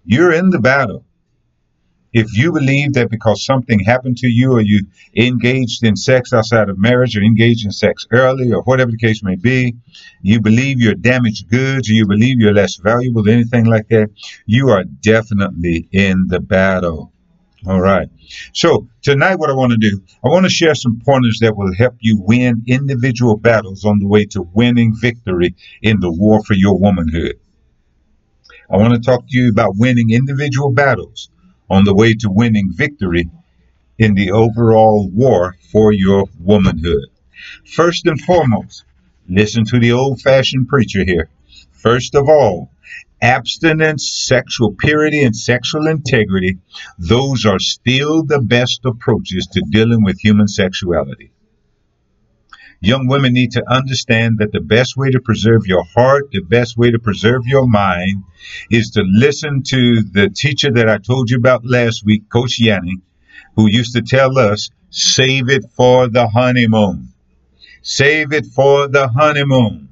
You're 0.06 0.32
in 0.32 0.50
the 0.50 0.60
battle 0.60 1.06
if 2.18 2.36
you 2.36 2.52
believe 2.52 2.94
that 2.94 3.12
because 3.12 3.46
something 3.46 3.80
happened 3.80 4.18
to 4.18 4.28
you 4.28 4.54
or 4.54 4.62
you 4.62 4.88
engaged 5.16 5.84
in 5.84 5.96
sex 5.96 6.34
outside 6.34 6.68
of 6.68 6.80
marriage 6.80 7.16
or 7.16 7.22
engaged 7.22 7.64
in 7.64 7.72
sex 7.72 8.08
early 8.10 8.52
or 8.52 8.64
whatever 8.64 8.90
the 8.90 8.98
case 8.98 9.22
may 9.22 9.36
be, 9.36 9.76
you 10.24 10.42
believe 10.42 10.80
you're 10.80 10.96
damaged 10.96 11.48
goods 11.48 11.88
or 11.88 11.94
you 11.94 12.08
believe 12.08 12.40
you're 12.40 12.56
less 12.56 12.78
valuable 12.78 13.22
than 13.22 13.36
anything 13.36 13.66
like 13.66 13.88
that, 13.90 14.10
you 14.48 14.70
are 14.70 14.84
definitely 14.84 15.88
in 15.92 16.26
the 16.28 16.40
battle. 16.40 17.12
All 17.68 17.80
right. 17.80 18.08
So 18.52 18.88
tonight, 19.04 19.36
what 19.36 19.52
I 19.52 19.54
want 19.54 19.74
to 19.74 19.78
do, 19.78 20.02
I 20.26 20.30
want 20.30 20.46
to 20.48 20.50
share 20.50 20.74
some 20.74 21.00
pointers 21.06 21.38
that 21.42 21.56
will 21.56 21.74
help 21.76 21.98
you 22.00 22.20
win 22.20 22.64
individual 22.66 23.38
battles 23.38 23.86
on 23.86 24.00
the 24.00 24.08
way 24.08 24.26
to 24.26 24.42
winning 24.42 24.96
victory 25.00 25.56
in 25.84 26.00
the 26.00 26.12
war 26.12 26.44
for 26.44 26.56
your 26.56 26.80
womanhood. 26.80 27.40
I 28.72 28.78
want 28.78 28.96
to 28.96 29.00
talk 29.00 29.22
to 29.22 29.38
you 29.38 29.52
about 29.52 29.78
winning 29.78 30.10
individual 30.10 30.72
battles 30.72 31.30
on 31.70 31.84
the 31.84 31.94
way 31.94 32.14
to 32.14 32.30
winning 32.30 32.72
victory 32.72 33.30
in 33.98 34.14
the 34.14 34.32
overall 34.32 35.10
war 35.10 35.56
for 35.72 35.92
your 35.92 36.26
womanhood. 36.40 37.08
First 37.66 38.06
and 38.06 38.20
foremost, 38.22 38.86
listen 39.28 39.66
to 39.66 39.80
the 39.80 39.92
old 39.92 40.22
fashioned 40.22 40.68
preacher 40.68 41.04
here. 41.04 41.30
First 41.72 42.16
of 42.16 42.28
all, 42.28 42.70
abstinence, 43.22 44.10
sexual 44.10 44.74
purity, 44.74 45.24
and 45.24 45.36
sexual 45.36 45.88
integrity, 45.88 46.58
those 46.98 47.46
are 47.46 47.60
still 47.60 48.24
the 48.24 48.40
best 48.40 48.82
approaches 48.86 49.48
to 49.48 49.62
dealing 49.70 50.04
with 50.04 50.20
human 50.20 50.48
sexuality. 50.48 51.32
Young 52.80 53.08
women 53.08 53.34
need 53.34 53.52
to 53.52 53.64
understand 53.72 54.38
that 54.38 54.52
the 54.52 54.60
best 54.60 54.96
way 54.96 55.10
to 55.10 55.20
preserve 55.20 55.66
your 55.66 55.84
heart, 55.84 56.30
the 56.32 56.42
best 56.42 56.78
way 56.78 56.92
to 56.92 57.00
preserve 57.00 57.48
your 57.48 57.68
mind, 57.68 58.24
is 58.70 58.92
to 58.92 59.02
listen 59.04 59.64
to 59.64 60.04
the 60.04 60.30
teacher 60.30 60.72
that 60.72 60.88
I 60.88 61.00
told 61.00 61.30
you 61.32 61.38
about 61.38 61.66
last 61.66 62.06
week, 62.06 62.30
Coach 62.30 62.60
Yanni, 62.60 62.98
who 63.56 63.68
used 63.68 63.96
to 63.96 64.04
tell 64.04 64.38
us, 64.38 64.70
save 64.92 65.50
it 65.50 65.66
for 65.76 66.08
the 66.08 66.28
honeymoon. 66.28 67.14
Save 67.82 68.32
it 68.34 68.46
for 68.46 68.88
the 68.88 69.08
honeymoon. 69.08 69.90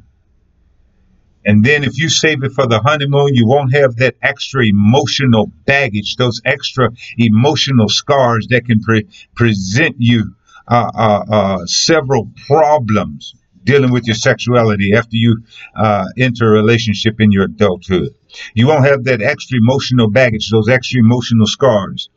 And 1.43 1.63
then 1.63 1.83
if 1.83 1.97
you 1.97 2.09
save 2.09 2.43
it 2.43 2.51
for 2.51 2.67
the 2.67 2.79
honeymoon, 2.79 3.33
you 3.33 3.47
won't 3.47 3.73
have 3.73 3.95
that 3.97 4.15
extra 4.21 4.65
emotional 4.65 5.51
baggage, 5.65 6.17
those 6.17 6.41
extra 6.43 6.89
emotional 7.17 7.87
scars 7.87 8.47
that 8.49 8.65
can 8.65 8.81
pre- 8.81 9.07
present 9.35 9.95
you 9.99 10.34
uh, 10.67 10.91
uh, 10.95 11.23
uh, 11.29 11.65
several 11.65 12.31
problems 12.47 13.35
dealing 13.63 13.91
with 13.91 14.05
your 14.05 14.15
sexuality 14.15 14.93
after 14.95 15.15
you 15.15 15.43
uh, 15.75 16.05
enter 16.17 16.45
a 16.47 16.51
relationship 16.51 17.19
in 17.19 17.31
your 17.31 17.45
adulthood. 17.45 18.13
You 18.53 18.67
won't 18.67 18.85
have 18.85 19.03
that 19.05 19.21
extra 19.21 19.57
emotional 19.57 20.09
baggage, 20.09 20.49
those 20.49 20.69
extra 20.69 20.99
emotional 20.99 21.47
scars, 21.47 22.09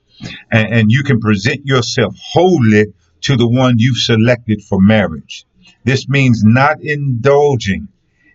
and, 0.51 0.75
and 0.75 0.91
you 0.91 1.03
can 1.03 1.21
present 1.21 1.65
yourself 1.65 2.15
wholly 2.33 2.87
to 3.23 3.37
the 3.37 3.49
one 3.49 3.79
you've 3.79 3.99
selected 3.99 4.63
for 4.63 4.81
marriage. 4.81 5.45
This 5.85 6.09
means 6.09 6.43
not 6.45 6.83
indulging 6.83 7.89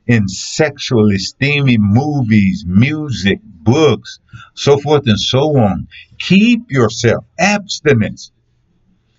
in 0.08 0.28
sexually 0.28 1.18
steamy 1.18 1.78
movies, 1.78 2.66
music, 2.68 3.40
books, 3.44 4.20
so 4.54 4.78
forth 4.78 5.04
and 5.08 5.20
so 5.20 5.58
on. 5.58 5.88
Keep 6.20 6.72
yourself 6.72 7.26
abstinence 7.40 8.32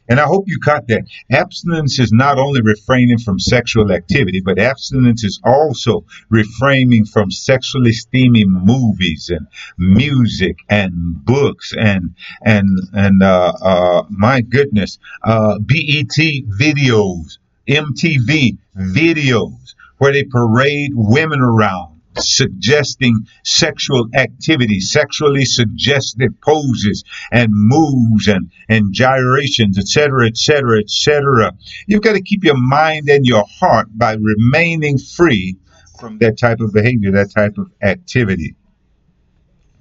and 0.09 0.21
I 0.21 0.25
hope 0.25 0.45
you 0.47 0.59
caught 0.59 0.87
that. 0.89 1.05
Abstinence 1.31 1.99
is 1.99 2.13
not 2.13 2.39
only 2.39 2.61
refraining 2.61 3.19
from 3.19 3.39
sexual 3.39 3.93
activity, 3.93 4.41
but 4.41 4.59
abstinence 4.59 5.25
is 5.25 5.41
also 5.45 6.05
refraining 6.29 7.07
from 7.07 7.31
sexually 7.31 7.93
steamy 7.93 8.45
movies 8.45 9.31
and 9.31 9.47
music 9.79 10.59
and 10.69 11.25
books 11.25 11.73
and 11.79 12.15
and 12.43 12.69
and 12.93 13.23
uh, 13.23 13.53
uh, 13.63 14.03
my 14.11 14.41
goodness, 14.43 14.99
uh, 15.23 15.59
BET 15.59 16.17
videos, 16.17 17.39
MTV 17.67 18.59
videos, 18.77 19.75
where 19.99 20.13
they 20.13 20.25
parade 20.25 20.93
women 20.95 21.41
around 21.41 21.94
suggesting 22.19 23.27
sexual 23.45 24.09
activity, 24.15 24.81
sexually 24.81 25.45
suggestive 25.45 26.41
poses 26.41 27.05
and 27.33 27.51
moves 27.53 28.29
and, 28.29 28.51
and 28.69 28.93
gyrations, 28.93 29.79
etc., 29.79 30.27
etc., 30.27 30.81
etc. 30.81 31.53
You've 31.87 32.03
got 32.03 32.15
to 32.15 32.23
keep 32.23 32.45
your 32.45 32.57
mind 32.57 33.09
and 33.09 33.27
your 33.27 33.45
heart 33.61 33.89
by 33.93 34.15
remaining 34.15 34.99
free 34.99 35.57
from 35.99 36.19
that 36.19 36.39
type 36.39 36.61
of 36.61 36.73
behavior, 36.73 37.13
that 37.13 37.33
type 37.35 37.59
of 37.59 37.71
activity. 37.83 38.57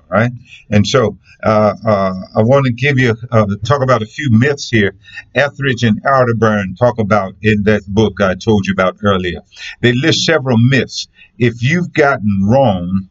All 0.01 0.19
right, 0.19 0.31
and 0.69 0.85
so 0.85 1.17
uh, 1.43 1.75
uh, 1.85 2.13
I 2.35 2.41
want 2.41 2.65
to 2.65 2.71
give 2.71 2.97
you 2.99 3.15
uh, 3.31 3.47
talk 3.65 3.81
about 3.81 4.01
a 4.01 4.05
few 4.05 4.29
myths 4.31 4.69
here. 4.69 4.95
Ethridge 5.35 5.83
and 5.83 6.01
Arterburn 6.03 6.77
talk 6.77 6.99
about 6.99 7.35
in 7.41 7.63
that 7.63 7.83
book 7.87 8.21
I 8.21 8.35
told 8.35 8.65
you 8.65 8.73
about 8.73 8.97
earlier. 9.03 9.41
They 9.81 9.91
list 9.93 10.25
several 10.25 10.57
myths 10.57 11.07
if 11.37 11.61
you've 11.61 11.93
gotten 11.93 12.41
wrong, 12.43 13.09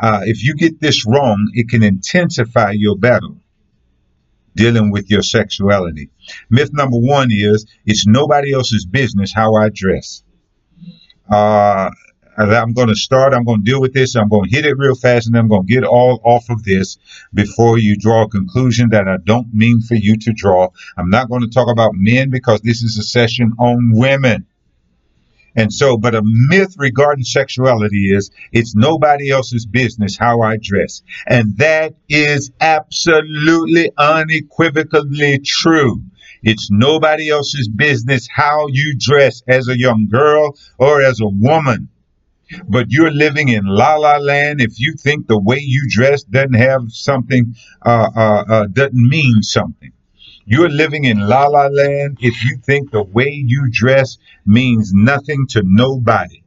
uh, 0.00 0.20
if 0.24 0.42
you 0.42 0.54
get 0.54 0.80
this 0.80 1.06
wrong, 1.06 1.50
it 1.54 1.68
can 1.68 1.82
intensify 1.82 2.72
your 2.72 2.96
battle 2.96 3.36
dealing 4.54 4.90
with 4.90 5.10
your 5.10 5.22
sexuality. 5.22 6.10
Myth 6.50 6.70
number 6.72 6.98
one 6.98 7.28
is 7.30 7.66
it's 7.86 8.06
nobody 8.06 8.52
else's 8.52 8.84
business 8.84 9.32
how 9.32 9.54
I 9.54 9.70
dress. 9.72 10.22
Uh, 11.30 11.90
I'm 12.36 12.72
going 12.72 12.88
to 12.88 12.94
start. 12.94 13.34
I'm 13.34 13.44
going 13.44 13.64
to 13.64 13.70
deal 13.70 13.80
with 13.80 13.92
this. 13.92 14.16
I'm 14.16 14.28
going 14.28 14.48
to 14.48 14.56
hit 14.56 14.64
it 14.64 14.78
real 14.78 14.94
fast, 14.94 15.26
and 15.26 15.36
I'm 15.36 15.48
going 15.48 15.66
to 15.66 15.72
get 15.72 15.84
all 15.84 16.20
off 16.24 16.48
of 16.48 16.64
this 16.64 16.96
before 17.34 17.78
you 17.78 17.96
draw 17.96 18.24
a 18.24 18.28
conclusion 18.28 18.88
that 18.90 19.06
I 19.06 19.18
don't 19.22 19.52
mean 19.52 19.80
for 19.82 19.94
you 19.94 20.16
to 20.18 20.32
draw. 20.32 20.70
I'm 20.96 21.10
not 21.10 21.28
going 21.28 21.42
to 21.42 21.48
talk 21.48 21.70
about 21.70 21.92
men 21.94 22.30
because 22.30 22.60
this 22.62 22.82
is 22.82 22.96
a 22.98 23.02
session 23.02 23.52
on 23.58 23.92
women. 23.92 24.46
And 25.54 25.72
so, 25.72 25.96
but 25.96 26.14
a 26.14 26.22
myth 26.24 26.76
regarding 26.78 27.24
sexuality 27.24 28.14
is 28.14 28.30
it's 28.52 28.74
nobody 28.74 29.30
else's 29.30 29.66
business 29.66 30.16
how 30.18 30.40
I 30.40 30.56
dress. 30.60 31.02
And 31.26 31.56
that 31.58 31.94
is 32.08 32.50
absolutely 32.60 33.90
unequivocally 33.96 35.40
true. 35.44 36.02
It's 36.42 36.70
nobody 36.70 37.28
else's 37.28 37.68
business 37.68 38.26
how 38.34 38.66
you 38.68 38.96
dress 38.98 39.42
as 39.46 39.68
a 39.68 39.78
young 39.78 40.08
girl 40.08 40.56
or 40.78 41.02
as 41.02 41.20
a 41.20 41.28
woman. 41.28 41.88
But 42.68 42.86
you're 42.90 43.12
living 43.12 43.48
in 43.48 43.64
la 43.64 43.96
la 43.96 44.16
land 44.16 44.60
if 44.60 44.78
you 44.78 44.94
think 44.94 45.26
the 45.26 45.40
way 45.40 45.58
you 45.60 45.86
dress 45.88 46.22
doesn't 46.24 46.54
have 46.54 46.82
something, 46.88 47.54
uh, 47.84 48.10
uh, 48.14 48.44
uh, 48.48 48.66
doesn't 48.66 48.94
mean 48.94 49.42
something. 49.42 49.92
You're 50.44 50.68
living 50.68 51.04
in 51.04 51.20
la 51.20 51.46
la 51.46 51.66
land 51.66 52.18
if 52.20 52.44
you 52.44 52.58
think 52.64 52.90
the 52.90 53.02
way 53.02 53.30
you 53.30 53.68
dress 53.70 54.18
means 54.44 54.92
nothing 54.92 55.46
to 55.50 55.62
nobody. 55.64 56.42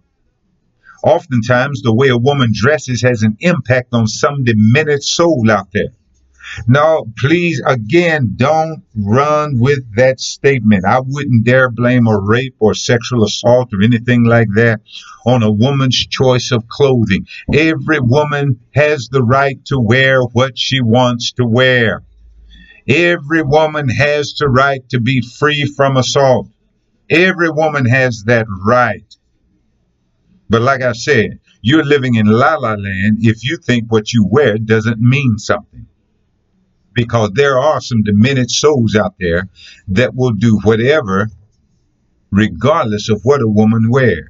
Oftentimes, 1.03 1.81
the 1.81 1.93
way 1.93 2.09
a 2.09 2.17
woman 2.17 2.51
dresses 2.53 3.03
has 3.03 3.21
an 3.21 3.37
impact 3.39 3.93
on 3.93 4.07
some 4.07 4.43
diminished 4.43 5.15
soul 5.15 5.49
out 5.49 5.67
there. 5.71 5.93
Now, 6.67 7.05
please, 7.17 7.61
again, 7.65 8.33
don't 8.35 8.83
run 8.95 9.59
with 9.59 9.95
that 9.95 10.19
statement. 10.19 10.85
I 10.85 10.99
wouldn't 10.99 11.45
dare 11.45 11.69
blame 11.69 12.07
a 12.07 12.19
rape 12.19 12.55
or 12.59 12.73
sexual 12.73 13.23
assault 13.23 13.73
or 13.73 13.81
anything 13.81 14.25
like 14.25 14.49
that 14.55 14.81
on 15.25 15.43
a 15.43 15.51
woman's 15.51 16.05
choice 16.05 16.51
of 16.51 16.67
clothing. 16.67 17.27
Every 17.53 17.99
woman 17.99 18.59
has 18.73 19.09
the 19.09 19.23
right 19.23 19.63
to 19.65 19.79
wear 19.79 20.21
what 20.21 20.57
she 20.57 20.81
wants 20.81 21.31
to 21.33 21.45
wear. 21.45 22.03
Every 22.87 23.41
woman 23.41 23.89
has 23.89 24.35
the 24.37 24.47
right 24.47 24.87
to 24.89 24.99
be 24.99 25.21
free 25.21 25.65
from 25.65 25.97
assault. 25.97 26.49
Every 27.09 27.49
woman 27.49 27.85
has 27.85 28.23
that 28.25 28.45
right. 28.65 29.15
But 30.49 30.61
like 30.61 30.81
I 30.81 30.93
said, 30.93 31.39
you're 31.61 31.83
living 31.83 32.15
in 32.15 32.27
la 32.27 32.55
la 32.55 32.73
land 32.73 33.17
if 33.21 33.43
you 33.43 33.57
think 33.57 33.91
what 33.91 34.13
you 34.13 34.27
wear 34.29 34.57
doesn't 34.57 34.99
mean 34.99 35.37
something. 35.39 35.87
Because 36.93 37.31
there 37.33 37.59
are 37.59 37.81
some 37.81 38.03
diminished 38.03 38.61
souls 38.61 38.95
out 38.95 39.15
there 39.19 39.49
that 39.89 40.15
will 40.15 40.31
do 40.31 40.59
whatever 40.63 41.29
regardless 42.31 43.09
of 43.09 43.21
what 43.23 43.41
a 43.41 43.47
woman 43.47 43.89
wears. 43.89 44.29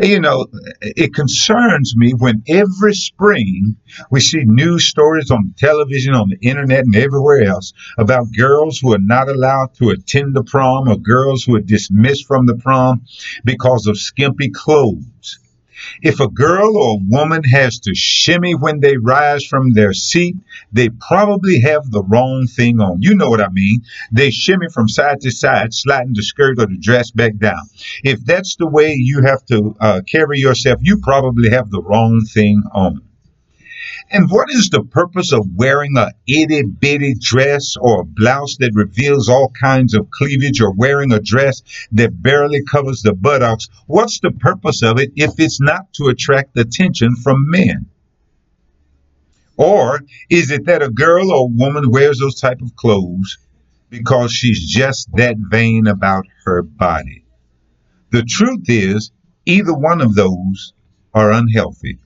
You 0.00 0.20
know, 0.20 0.46
it 0.82 1.14
concerns 1.14 1.94
me 1.96 2.12
when 2.12 2.42
every 2.46 2.94
spring 2.94 3.76
we 4.10 4.20
see 4.20 4.44
news 4.44 4.84
stories 4.84 5.30
on 5.30 5.54
television, 5.56 6.14
on 6.14 6.28
the 6.28 6.38
internet, 6.48 6.84
and 6.84 6.94
everywhere 6.94 7.42
else 7.42 7.72
about 7.98 8.28
girls 8.36 8.78
who 8.78 8.94
are 8.94 9.00
not 9.00 9.28
allowed 9.28 9.74
to 9.74 9.90
attend 9.90 10.34
the 10.34 10.44
prom 10.44 10.88
or 10.88 10.96
girls 10.96 11.44
who 11.44 11.56
are 11.56 11.60
dismissed 11.60 12.26
from 12.26 12.46
the 12.46 12.56
prom 12.56 13.02
because 13.44 13.86
of 13.86 13.98
skimpy 13.98 14.50
clothes. 14.50 15.38
If 16.02 16.20
a 16.20 16.28
girl 16.28 16.76
or 16.76 16.96
a 16.96 17.04
woman 17.08 17.44
has 17.44 17.78
to 17.80 17.94
shimmy 17.94 18.54
when 18.54 18.80
they 18.80 18.96
rise 18.96 19.44
from 19.44 19.72
their 19.72 19.92
seat, 19.92 20.36
they 20.72 20.88
probably 20.88 21.60
have 21.60 21.90
the 21.90 22.02
wrong 22.02 22.46
thing 22.46 22.80
on. 22.80 23.02
You 23.02 23.14
know 23.14 23.30
what 23.30 23.40
I 23.40 23.48
mean? 23.48 23.82
They 24.12 24.30
shimmy 24.30 24.68
from 24.72 24.88
side 24.88 25.20
to 25.22 25.30
side, 25.30 25.74
sliding 25.74 26.14
the 26.14 26.22
skirt 26.22 26.58
or 26.58 26.66
the 26.66 26.78
dress 26.78 27.10
back 27.10 27.36
down. 27.36 27.62
If 28.02 28.24
that's 28.24 28.56
the 28.56 28.68
way 28.68 28.94
you 28.94 29.22
have 29.22 29.44
to 29.46 29.76
uh, 29.80 30.00
carry 30.06 30.38
yourself, 30.38 30.78
you 30.82 30.98
probably 30.98 31.50
have 31.50 31.70
the 31.70 31.82
wrong 31.82 32.24
thing 32.24 32.62
on. 32.72 33.02
And 34.10 34.30
what 34.30 34.50
is 34.50 34.70
the 34.70 34.82
purpose 34.82 35.32
of 35.32 35.46
wearing 35.54 35.96
a 35.96 36.12
itty 36.26 36.62
bitty 36.62 37.14
dress 37.20 37.76
or 37.78 38.00
a 38.00 38.04
blouse 38.04 38.56
that 38.60 38.72
reveals 38.74 39.28
all 39.28 39.50
kinds 39.50 39.94
of 39.94 40.10
cleavage 40.10 40.60
or 40.60 40.72
wearing 40.72 41.12
a 41.12 41.20
dress 41.20 41.62
that 41.92 42.22
barely 42.22 42.62
covers 42.64 43.02
the 43.02 43.12
buttocks? 43.12 43.68
What's 43.86 44.20
the 44.20 44.30
purpose 44.30 44.82
of 44.82 44.98
it 44.98 45.12
if 45.16 45.32
it's 45.38 45.60
not 45.60 45.92
to 45.94 46.08
attract 46.08 46.56
attention 46.58 47.16
from 47.16 47.50
men? 47.50 47.86
Or 49.56 50.00
is 50.30 50.50
it 50.50 50.66
that 50.66 50.82
a 50.82 50.88
girl 50.88 51.32
or 51.32 51.48
woman 51.48 51.90
wears 51.90 52.20
those 52.20 52.40
type 52.40 52.62
of 52.62 52.76
clothes 52.76 53.38
because 53.90 54.32
she's 54.32 54.64
just 54.64 55.08
that 55.14 55.36
vain 55.36 55.86
about 55.86 56.26
her 56.44 56.62
body? 56.62 57.24
The 58.10 58.22
truth 58.22 58.64
is, 58.68 59.10
either 59.44 59.74
one 59.74 60.00
of 60.00 60.14
those 60.14 60.72
are 61.12 61.32
unhealthy. 61.32 61.98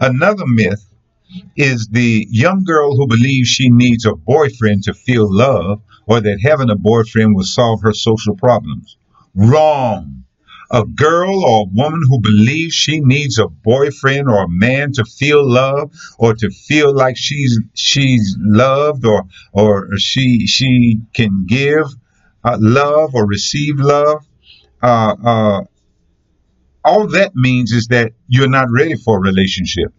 Another 0.00 0.46
myth 0.46 0.84
is 1.56 1.88
the 1.88 2.26
young 2.30 2.64
girl 2.64 2.96
who 2.96 3.06
believes 3.06 3.48
she 3.48 3.70
needs 3.70 4.04
a 4.04 4.14
boyfriend 4.14 4.84
to 4.84 4.94
feel 4.94 5.32
love 5.32 5.82
or 6.06 6.20
that 6.20 6.40
having 6.42 6.70
a 6.70 6.76
boyfriend 6.76 7.34
will 7.34 7.44
solve 7.44 7.82
her 7.82 7.92
social 7.92 8.36
problems. 8.36 8.96
Wrong. 9.34 10.24
A 10.72 10.84
girl 10.84 11.44
or 11.44 11.62
a 11.62 11.70
woman 11.72 12.02
who 12.08 12.20
believes 12.20 12.74
she 12.74 13.00
needs 13.00 13.38
a 13.38 13.48
boyfriend 13.48 14.28
or 14.28 14.44
a 14.44 14.48
man 14.48 14.92
to 14.92 15.04
feel 15.04 15.48
love 15.48 15.92
or 16.18 16.34
to 16.34 16.50
feel 16.50 16.94
like 16.94 17.16
she's 17.16 17.58
she's 17.74 18.36
loved 18.38 19.04
or 19.04 19.24
or 19.52 19.88
she 19.98 20.46
she 20.46 21.00
can 21.12 21.44
give 21.46 21.86
uh, 22.44 22.56
love 22.60 23.14
or 23.14 23.26
receive 23.26 23.80
love 23.80 24.24
uh, 24.82 25.16
uh, 25.24 25.60
all 26.84 27.08
that 27.08 27.34
means 27.34 27.72
is 27.72 27.88
that 27.88 28.12
you're 28.28 28.48
not 28.48 28.70
ready 28.70 28.96
for 28.96 29.18
a 29.18 29.20
relationship. 29.20 29.92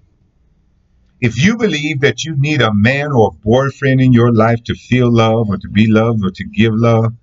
If 1.20 1.44
you 1.44 1.56
believe 1.58 2.02
that 2.02 2.24
you 2.24 2.36
need 2.36 2.62
a 2.62 2.74
man 2.74 3.12
or 3.12 3.28
a 3.28 3.38
boyfriend 3.44 4.02
in 4.02 4.12
your 4.12 4.34
life 4.34 4.64
to 4.64 4.74
feel 4.74 5.12
love 5.14 5.50
or 5.50 5.58
to 5.58 5.70
be 5.70 5.92
loved 5.92 6.26
or 6.26 6.32
to 6.32 6.44
give 6.44 6.74
love, 6.74 7.14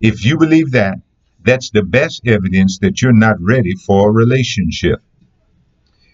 if 0.00 0.24
you 0.24 0.38
believe 0.38 0.72
that, 0.72 0.98
that's 1.44 1.70
the 1.70 1.82
best 1.82 2.22
evidence 2.26 2.78
that 2.78 3.02
you're 3.02 3.12
not 3.12 3.40
ready 3.40 3.74
for 3.74 4.08
a 4.08 4.12
relationship. 4.12 5.00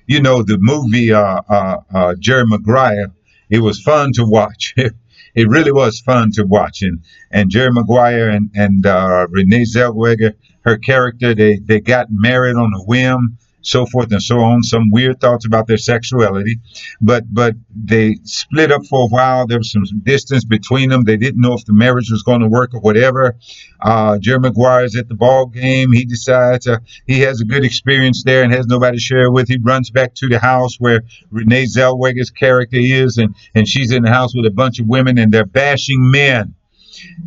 You 0.07 0.23
know, 0.23 0.43
the 0.43 0.57
movie 0.59 1.13
uh, 1.13 1.41
uh, 1.49 1.77
uh, 1.93 2.15
Jerry 2.19 2.47
Maguire, 2.47 3.13
it 3.51 3.59
was 3.59 3.83
fun 3.83 4.13
to 4.15 4.25
watch. 4.25 4.75
it 5.39 5.49
really 5.49 5.71
was 5.71 6.01
fun 6.01 6.33
to 6.33 6.43
watch. 6.45 6.83
And, 6.83 7.05
and 7.31 7.49
Jerry 7.49 7.71
Maguire 7.71 8.29
and, 8.29 8.51
and 8.55 8.85
uh, 8.85 9.29
Renee 9.31 9.63
Zellweger, 9.63 10.35
her 10.63 10.79
character. 10.79 11.33
They 11.33 11.59
they 11.59 11.81
got 11.81 12.09
married 12.11 12.57
on 12.57 12.73
a 12.75 12.83
whim, 12.85 13.39
so 13.69 13.87
forth 13.87 14.11
and 14.13 14.23
so 14.23 14.41
on. 14.41 14.63
Some 14.63 14.91
weird 14.91 15.21
thoughts 15.21 15.47
about 15.47 15.67
their 15.67 15.77
sexuality, 15.79 16.61
but 17.01 17.25
but 17.33 17.55
they 17.75 18.17
split 18.25 18.73
up 18.73 18.85
for 18.87 19.05
a 19.05 19.07
while. 19.09 19.47
There 19.47 19.59
was 19.59 19.73
some 19.73 19.85
distance 20.03 20.45
between 20.45 20.91
them. 20.91 21.05
They 21.05 21.17
didn't 21.17 21.41
know 21.41 21.55
if 21.55 21.65
the 21.65 21.73
marriage 21.73 22.11
was 22.11 22.23
going 22.23 22.41
to 22.41 22.49
work 22.49 22.75
or 22.75 22.81
whatever. 22.81 23.37
Uh, 23.81 24.19
Jerry 24.19 24.41
Maguire 24.41 24.85
is 24.85 24.97
at 24.97 25.09
the 25.09 25.15
ball 25.15 25.47
game. 25.47 25.93
He 25.93 26.05
decides 26.05 26.67
uh, 26.67 26.79
he 27.07 27.21
has 27.21 27.41
a 27.41 27.45
good 27.45 27.65
experience 27.65 28.23
there 28.25 28.43
and 28.43 28.53
has 28.53 28.67
nobody 28.67 28.97
to 28.97 29.03
share 29.03 29.27
it 29.27 29.31
with. 29.31 29.49
He 29.49 29.59
runs 29.59 29.91
back 29.91 30.15
to 30.15 30.29
the 30.29 30.39
house 30.39 30.77
where 30.79 31.03
Renee 31.31 31.67
Zellweger's 31.67 32.31
character 32.31 32.79
is, 32.79 33.19
and 33.19 33.35
and 33.55 33.69
she's 33.69 33.93
in 33.93 34.03
the 34.03 34.11
house 34.11 34.35
with 34.35 34.47
a 34.47 34.51
bunch 34.51 34.81
of 34.81 34.87
women, 34.87 35.19
and 35.19 35.33
they're 35.33 35.47
bashing 35.47 36.11
men. 36.11 36.55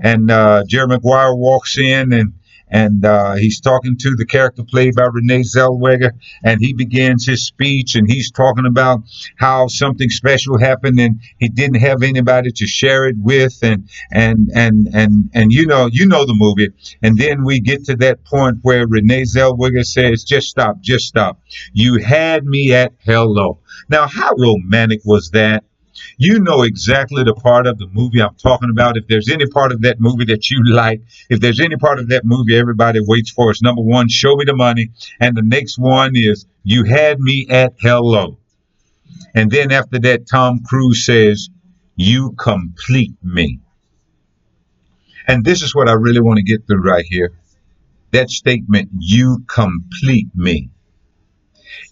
And 0.01 0.30
uh, 0.30 0.63
Jerry 0.67 0.88
Maguire 0.88 1.34
walks 1.34 1.77
in 1.77 2.12
and 2.12 2.34
and 2.71 3.05
uh, 3.05 3.36
he's 3.36 3.60
talking 3.60 3.97
to 3.97 4.15
the 4.15 4.25
character 4.25 4.63
played 4.63 4.95
by 4.95 5.07
Renee 5.12 5.41
Zellweger, 5.41 6.12
and 6.43 6.60
he 6.62 6.73
begins 6.73 7.27
his 7.27 7.45
speech, 7.45 7.95
and 7.95 8.10
he's 8.10 8.31
talking 8.31 8.65
about 8.65 9.01
how 9.38 9.67
something 9.67 10.10
special 10.10 10.57
happened, 10.57 10.99
and 10.99 11.21
he 11.38 11.49
didn't 11.49 11.81
have 11.81 12.01
anybody 12.01 12.51
to 12.51 12.65
share 12.65 13.07
it 13.07 13.17
with, 13.17 13.60
and 13.62 13.89
and 14.12 14.49
and 14.55 14.88
and 14.93 15.29
and 15.34 15.51
you 15.51 15.67
know 15.67 15.89
you 15.91 16.07
know 16.07 16.25
the 16.25 16.34
movie, 16.34 16.69
and 17.01 17.17
then 17.17 17.43
we 17.43 17.60
get 17.60 17.84
to 17.86 17.95
that 17.97 18.23
point 18.23 18.60
where 18.62 18.88
Renee 18.88 19.23
Zellweger 19.23 19.86
says, 19.86 20.23
"Just 20.23 20.47
stop, 20.47 20.79
just 20.79 21.05
stop. 21.05 21.41
You 21.73 21.99
had 21.99 22.45
me 22.45 22.73
at 22.73 22.93
hello." 22.99 23.60
Now, 23.89 24.07
how 24.07 24.31
romantic 24.38 25.01
was 25.03 25.31
that? 25.31 25.65
You 26.17 26.39
know 26.39 26.63
exactly 26.63 27.23
the 27.23 27.33
part 27.33 27.67
of 27.67 27.77
the 27.77 27.87
movie 27.87 28.21
I'm 28.21 28.35
talking 28.35 28.69
about. 28.69 28.97
If 28.97 29.07
there's 29.07 29.29
any 29.29 29.47
part 29.47 29.71
of 29.71 29.81
that 29.81 29.99
movie 29.99 30.25
that 30.25 30.49
you 30.49 30.63
like, 30.65 31.01
if 31.29 31.39
there's 31.39 31.59
any 31.59 31.77
part 31.77 31.99
of 31.99 32.09
that 32.09 32.25
movie 32.25 32.57
everybody 32.57 32.99
waits 33.01 33.31
for, 33.31 33.51
it's 33.51 33.61
number 33.61 33.81
one, 33.81 34.09
show 34.09 34.35
me 34.35 34.45
the 34.45 34.55
money. 34.55 34.91
And 35.19 35.35
the 35.35 35.41
next 35.41 35.77
one 35.77 36.11
is, 36.15 36.45
you 36.63 36.83
had 36.83 37.19
me 37.19 37.47
at 37.49 37.73
hello. 37.79 38.37
And 39.33 39.49
then 39.49 39.71
after 39.71 39.99
that, 39.99 40.27
Tom 40.27 40.61
Cruise 40.63 41.05
says, 41.05 41.49
you 41.95 42.33
complete 42.33 43.13
me. 43.23 43.59
And 45.27 45.45
this 45.45 45.61
is 45.61 45.75
what 45.75 45.87
I 45.87 45.93
really 45.93 46.19
want 46.19 46.37
to 46.37 46.43
get 46.43 46.67
through 46.67 46.81
right 46.81 47.05
here. 47.07 47.31
That 48.11 48.29
statement, 48.29 48.89
you 48.99 49.43
complete 49.47 50.27
me 50.35 50.70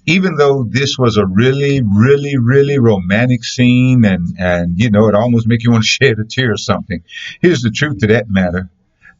even 0.05 0.35
though 0.35 0.65
this 0.69 0.97
was 0.97 1.17
a 1.17 1.25
really, 1.25 1.81
really, 1.81 2.37
really 2.37 2.79
romantic 2.79 3.43
scene 3.43 4.05
and, 4.05 4.35
and 4.37 4.79
you 4.79 4.89
know, 4.89 5.07
it 5.07 5.15
almost 5.15 5.47
make 5.47 5.63
you 5.63 5.71
want 5.71 5.83
to 5.83 5.87
shed 6.05 6.19
a 6.19 6.25
tear 6.25 6.53
or 6.53 6.57
something. 6.57 7.03
Here's 7.41 7.61
the 7.61 7.71
truth 7.71 7.99
to 7.99 8.07
that 8.07 8.29
matter. 8.29 8.69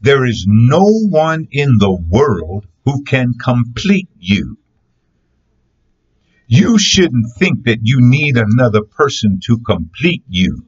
There 0.00 0.24
is 0.24 0.46
no 0.48 0.82
one 0.82 1.48
in 1.50 1.78
the 1.78 1.92
world 1.92 2.66
who 2.84 3.04
can 3.04 3.34
complete 3.34 4.08
you. 4.18 4.56
You 6.46 6.78
shouldn't 6.78 7.26
think 7.38 7.64
that 7.66 7.80
you 7.82 7.98
need 8.00 8.36
another 8.36 8.82
person 8.82 9.38
to 9.44 9.58
complete 9.58 10.24
you. 10.28 10.64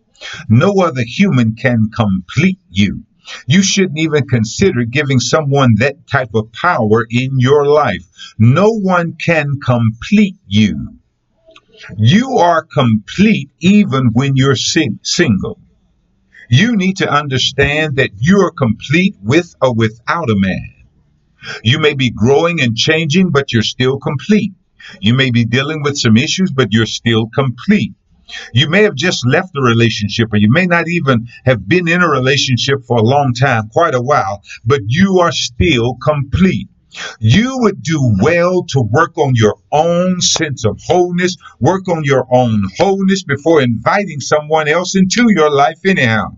No 0.49 0.75
other 0.81 1.03
human 1.05 1.57
can 1.57 1.91
complete 1.91 2.61
you. 2.71 3.03
You 3.47 3.63
shouldn't 3.63 3.99
even 3.99 4.27
consider 4.27 4.85
giving 4.85 5.21
someone 5.21 5.77
that 5.77 6.07
type 6.07 6.35
of 6.35 6.53
power 6.53 7.07
in 7.09 7.39
your 7.39 7.67
life. 7.67 8.05
No 8.39 8.71
one 8.71 9.15
can 9.15 9.61
complete 9.65 10.37
you. 10.47 10.99
You 11.97 12.39
are 12.39 12.65
complete 12.65 13.51
even 13.61 14.11
when 14.13 14.37
you're 14.37 14.57
sing- 14.57 15.01
single. 15.03 15.59
You 16.49 16.77
need 16.77 16.99
to 16.99 17.11
understand 17.11 17.97
that 17.97 18.11
you're 18.19 18.51
complete 18.51 19.17
with 19.23 19.55
or 19.61 19.75
without 19.75 20.31
a 20.31 20.37
man. 20.37 20.75
You 21.65 21.79
may 21.79 21.95
be 21.95 22.11
growing 22.11 22.61
and 22.61 22.77
changing, 22.77 23.31
but 23.31 23.53
you're 23.53 23.63
still 23.63 23.99
complete. 23.99 24.53
You 25.01 25.15
may 25.15 25.31
be 25.31 25.45
dealing 25.45 25.83
with 25.83 25.97
some 25.97 26.17
issues, 26.17 26.51
but 26.51 26.69
you're 26.73 26.87
still 26.87 27.29
complete. 27.29 27.95
You 28.53 28.69
may 28.69 28.83
have 28.83 28.95
just 28.95 29.27
left 29.27 29.57
a 29.57 29.63
relationship, 29.63 30.33
or 30.33 30.37
you 30.37 30.51
may 30.51 30.67
not 30.67 30.89
even 30.89 31.29
have 31.45 31.69
been 31.69 31.89
in 31.89 32.03
a 32.03 32.09
relationship 32.09 32.85
for 32.87 32.99
a 32.99 33.03
long 33.03 33.33
time, 33.35 33.69
quite 33.69 33.95
a 33.95 34.01
while, 34.01 34.43
but 34.65 34.81
you 34.87 35.19
are 35.21 35.33
still 35.33 35.95
complete. 35.97 36.69
You 37.21 37.57
would 37.61 37.83
do 37.83 38.17
well 38.21 38.65
to 38.65 38.81
work 38.83 39.17
on 39.17 39.33
your 39.35 39.57
own 39.71 40.21
sense 40.21 40.67
of 40.67 40.79
wholeness, 40.85 41.37
work 41.59 41.89
on 41.89 42.05
your 42.05 42.27
own 42.31 42.65
wholeness 42.77 43.25
before 43.25 43.63
inviting 43.63 44.21
someone 44.21 44.69
else 44.69 44.95
into 44.95 45.27
your 45.31 45.51
life, 45.51 45.79
anyhow. 45.87 46.37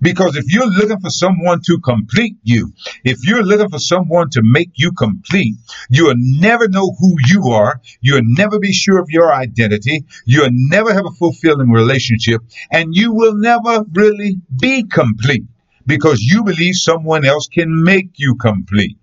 Because 0.00 0.36
if 0.36 0.44
you're 0.52 0.66
looking 0.66 1.00
for 1.00 1.10
someone 1.10 1.60
to 1.66 1.78
complete 1.78 2.36
you, 2.42 2.72
if 3.04 3.26
you're 3.26 3.42
looking 3.42 3.68
for 3.68 3.78
someone 3.78 4.30
to 4.30 4.40
make 4.42 4.70
you 4.74 4.92
complete, 4.92 5.56
you'll 5.90 6.14
never 6.16 6.68
know 6.68 6.94
who 6.98 7.16
you 7.28 7.48
are. 7.48 7.80
You'll 8.00 8.22
never 8.24 8.58
be 8.58 8.72
sure 8.72 8.98
of 8.98 9.08
your 9.10 9.32
identity. 9.32 10.04
You'll 10.24 10.50
never 10.50 10.92
have 10.92 11.06
a 11.06 11.10
fulfilling 11.10 11.70
relationship. 11.70 12.42
And 12.70 12.94
you 12.94 13.12
will 13.12 13.34
never 13.34 13.84
really 13.92 14.40
be 14.56 14.84
complete 14.84 15.44
because 15.86 16.20
you 16.20 16.44
believe 16.44 16.74
someone 16.74 17.24
else 17.24 17.48
can 17.48 17.82
make 17.82 18.10
you 18.16 18.36
complete. 18.36 18.98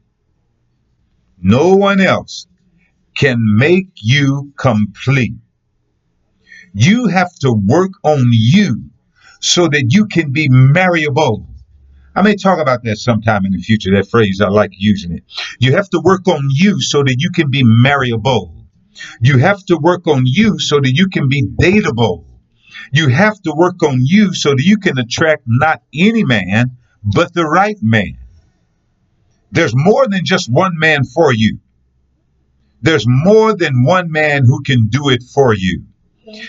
No 1.41 1.75
one 1.75 1.99
else 1.99 2.47
can 3.15 3.38
make 3.58 3.89
you 3.95 4.54
complete. 4.58 5.34
You 6.73 7.08
have 7.08 7.34
to 7.39 7.54
work 7.54 7.91
on 8.04 8.30
you 8.32 8.89
so 9.45 9.67
that 9.67 9.86
you 9.89 10.08
can 10.08 10.31
be 10.31 10.49
marriable. 10.49 11.47
I 12.15 12.21
may 12.21 12.36
talk 12.36 12.60
about 12.60 12.84
that 12.84 12.97
sometime 12.97 13.45
in 13.45 13.51
the 13.51 13.60
future, 13.60 13.91
that 13.95 14.10
phrase, 14.10 14.41
I 14.41 14.47
like 14.47 14.71
using 14.73 15.12
it. 15.12 15.23
You 15.60 15.75
have 15.75 15.89
to 15.89 16.01
work 16.03 16.27
on 16.27 16.47
you 16.49 16.81
so 16.81 17.03
that 17.03 17.15
you 17.19 17.29
can 17.31 17.51
be 17.51 17.62
marriable. 17.63 18.55
You 19.21 19.38
have 19.38 19.63
to 19.65 19.77
work 19.77 20.08
on 20.08 20.23
you 20.25 20.60
so 20.60 20.77
that 20.77 20.93
you 20.93 21.10
can 21.10 21.27
be 21.27 21.43
dateable. 21.45 22.25
You 22.91 23.10
have 23.10 23.41
to 23.41 23.53
work 23.53 23.84
on 23.84 23.99
you 24.01 24.34
so 24.34 24.51
that 24.51 24.63
you 24.63 24.77
can 24.77 24.97
attract 24.97 25.43
not 25.45 25.81
any 25.93 26.23
man, 26.23 26.77
but 27.03 27.34
the 27.34 27.45
right 27.45 27.77
man. 27.81 28.17
There's 29.51 29.75
more 29.75 30.08
than 30.08 30.25
just 30.25 30.51
one 30.51 30.79
man 30.79 31.03
for 31.03 31.34
you. 31.34 31.60
There's 32.81 33.05
more 33.08 33.55
than 33.55 33.84
one 33.84 34.12
man 34.12 34.45
who 34.45 34.62
can 34.63 34.88
do 34.88 35.10
it 35.10 35.23
for 35.23 35.53
you. 35.53 35.84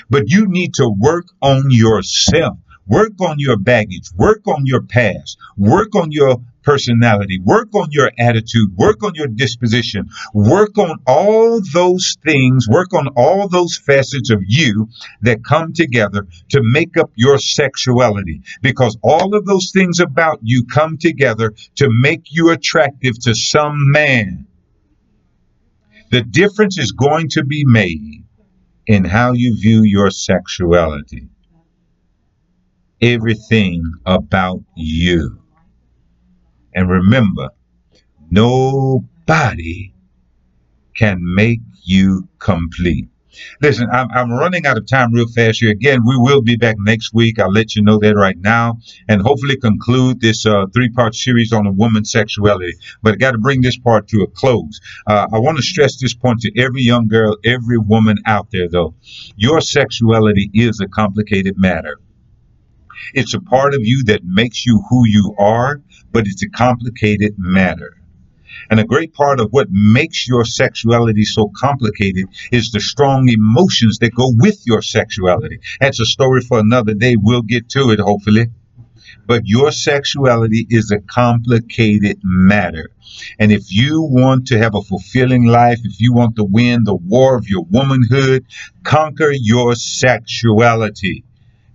But 0.09 0.25
you 0.29 0.47
need 0.47 0.75
to 0.75 0.89
work 0.89 1.27
on 1.43 1.65
yourself. 1.71 2.59
Work 2.89 3.21
on 3.21 3.37
your 3.39 3.57
baggage. 3.57 4.11
Work 4.15 4.47
on 4.47 4.63
your 4.65 4.83
past. 4.83 5.39
Work 5.57 5.97
on 5.97 6.13
your 6.13 6.37
personality. 6.63 7.41
Work 7.41 7.75
on 7.75 7.89
your 7.91 8.13
attitude. 8.17 8.77
Work 8.77 9.03
on 9.03 9.15
your 9.17 9.27
disposition. 9.27 10.09
Work 10.33 10.79
on 10.79 10.99
all 11.07 11.61
those 11.73 12.17
things. 12.25 12.69
Work 12.69 12.95
on 12.95 13.09
all 13.17 13.49
those 13.49 13.77
facets 13.77 14.31
of 14.31 14.41
you 14.47 14.89
that 15.23 15.45
come 15.45 15.73
together 15.73 16.29
to 16.51 16.61
make 16.63 16.97
up 16.97 17.11
your 17.17 17.39
sexuality. 17.39 18.43
Because 18.63 18.97
all 19.03 19.35
of 19.35 19.47
those 19.47 19.73
things 19.73 19.99
about 19.99 20.39
you 20.43 20.65
come 20.65 20.97
together 20.99 21.55
to 21.77 21.89
make 21.91 22.27
you 22.31 22.51
attractive 22.51 23.19
to 23.23 23.35
some 23.35 23.91
man. 23.91 24.47
The 26.13 26.23
difference 26.23 26.79
is 26.79 26.93
going 26.93 27.31
to 27.31 27.45
be 27.45 27.65
made 27.65 28.25
in 28.87 29.05
how 29.05 29.33
you 29.33 29.57
view 29.61 29.83
your 29.83 30.13
sexuality 30.13 31.29
everything 33.01 33.83
about 34.05 34.63
you. 34.75 35.41
And 36.75 36.89
remember, 36.89 37.51
nobody 38.31 39.95
can 40.95 41.19
make 41.23 41.61
you 41.83 42.29
complete. 42.39 43.09
Listen, 43.61 43.89
I'm, 43.91 44.09
I'm 44.13 44.31
running 44.31 44.67
out 44.67 44.79
of 44.79 44.87
time 44.87 45.13
real 45.13 45.27
fast 45.29 45.61
here. 45.61 45.71
Again, 45.71 46.05
we 46.07 46.17
will 46.17 46.43
be 46.43 46.57
back 46.57 46.77
next 46.79 47.13
week. 47.13 47.39
I'll 47.39 47.53
let 47.53 47.77
you 47.77 47.83
know 47.83 47.99
that 47.99 48.15
right 48.15 48.37
now 48.39 48.79
and 49.09 49.21
hopefully 49.21 49.57
conclude 49.57 50.21
this 50.21 50.47
uh, 50.47 50.67
three 50.73 50.89
part 50.89 51.15
series 51.15 51.53
on 51.53 51.67
a 51.67 51.73
woman's 51.73 52.11
sexuality. 52.11 52.73
But 53.03 53.15
I 53.15 53.17
got 53.17 53.33
to 53.33 53.39
bring 53.39 53.61
this 53.61 53.79
part 53.79 54.09
to 54.09 54.23
a 54.23 54.27
close. 54.27 54.81
Uh, 55.07 55.27
I 55.33 55.39
want 55.39 55.59
to 55.59 55.63
stress 55.63 56.01
this 56.01 56.15
point 56.15 56.41
to 56.41 56.61
every 56.61 56.83
young 56.83 57.09
girl, 57.09 57.37
every 57.45 57.79
woman 57.79 58.17
out 58.27 58.51
there, 58.53 58.69
though. 58.69 58.95
Your 59.37 59.61
sexuality 59.61 60.51
is 60.55 60.81
a 60.81 60.89
complicated 60.89 61.59
matter. 61.59 61.99
It's 63.15 63.35
a 63.35 63.41
part 63.41 63.75
of 63.75 63.81
you 63.83 64.05
that 64.05 64.25
makes 64.25 64.67
you 64.67 64.83
who 64.89 65.07
you 65.07 65.35
are, 65.39 65.81
but 66.13 66.27
it's 66.27 66.43
a 66.43 66.49
complicated 66.49 67.35
matter. 67.39 67.97
And 68.71 68.81
a 68.81 68.85
great 68.85 69.15
part 69.15 69.39
of 69.39 69.51
what 69.51 69.69
makes 69.71 70.27
your 70.27 70.45
sexuality 70.45 71.25
so 71.25 71.51
complicated 71.55 72.27
is 72.51 72.71
the 72.71 72.81
strong 72.81 73.29
emotions 73.29 73.99
that 73.99 74.15
go 74.15 74.33
with 74.37 74.67
your 74.67 74.83
sexuality. 74.83 75.61
That's 75.81 76.01
a 76.01 76.07
story 76.07 76.41
for 76.41 76.59
another 76.59 76.95
day. 76.95 77.17
We'll 77.17 77.43
get 77.43 77.69
to 77.71 77.91
it, 77.91 78.01
hopefully. 78.01 78.47
But 79.27 79.43
your 79.45 79.73
sexuality 79.73 80.67
is 80.69 80.91
a 80.91 81.01
complicated 81.01 82.21
matter. 82.23 82.91
And 83.39 83.53
if 83.53 83.73
you 83.73 84.03
want 84.03 84.49
to 84.49 84.59
have 84.59 84.75
a 84.75 84.83
fulfilling 84.83 85.47
life, 85.47 85.81
if 85.85 86.01
you 86.01 86.13
want 86.13 86.37
to 86.37 86.45
win 86.45 86.85
the 86.85 86.95
war 86.95 87.37
of 87.37 87.49
your 87.49 87.65
womanhood, 87.71 88.47
conquer 88.85 89.31
your 89.33 89.75
sexuality. 89.75 91.25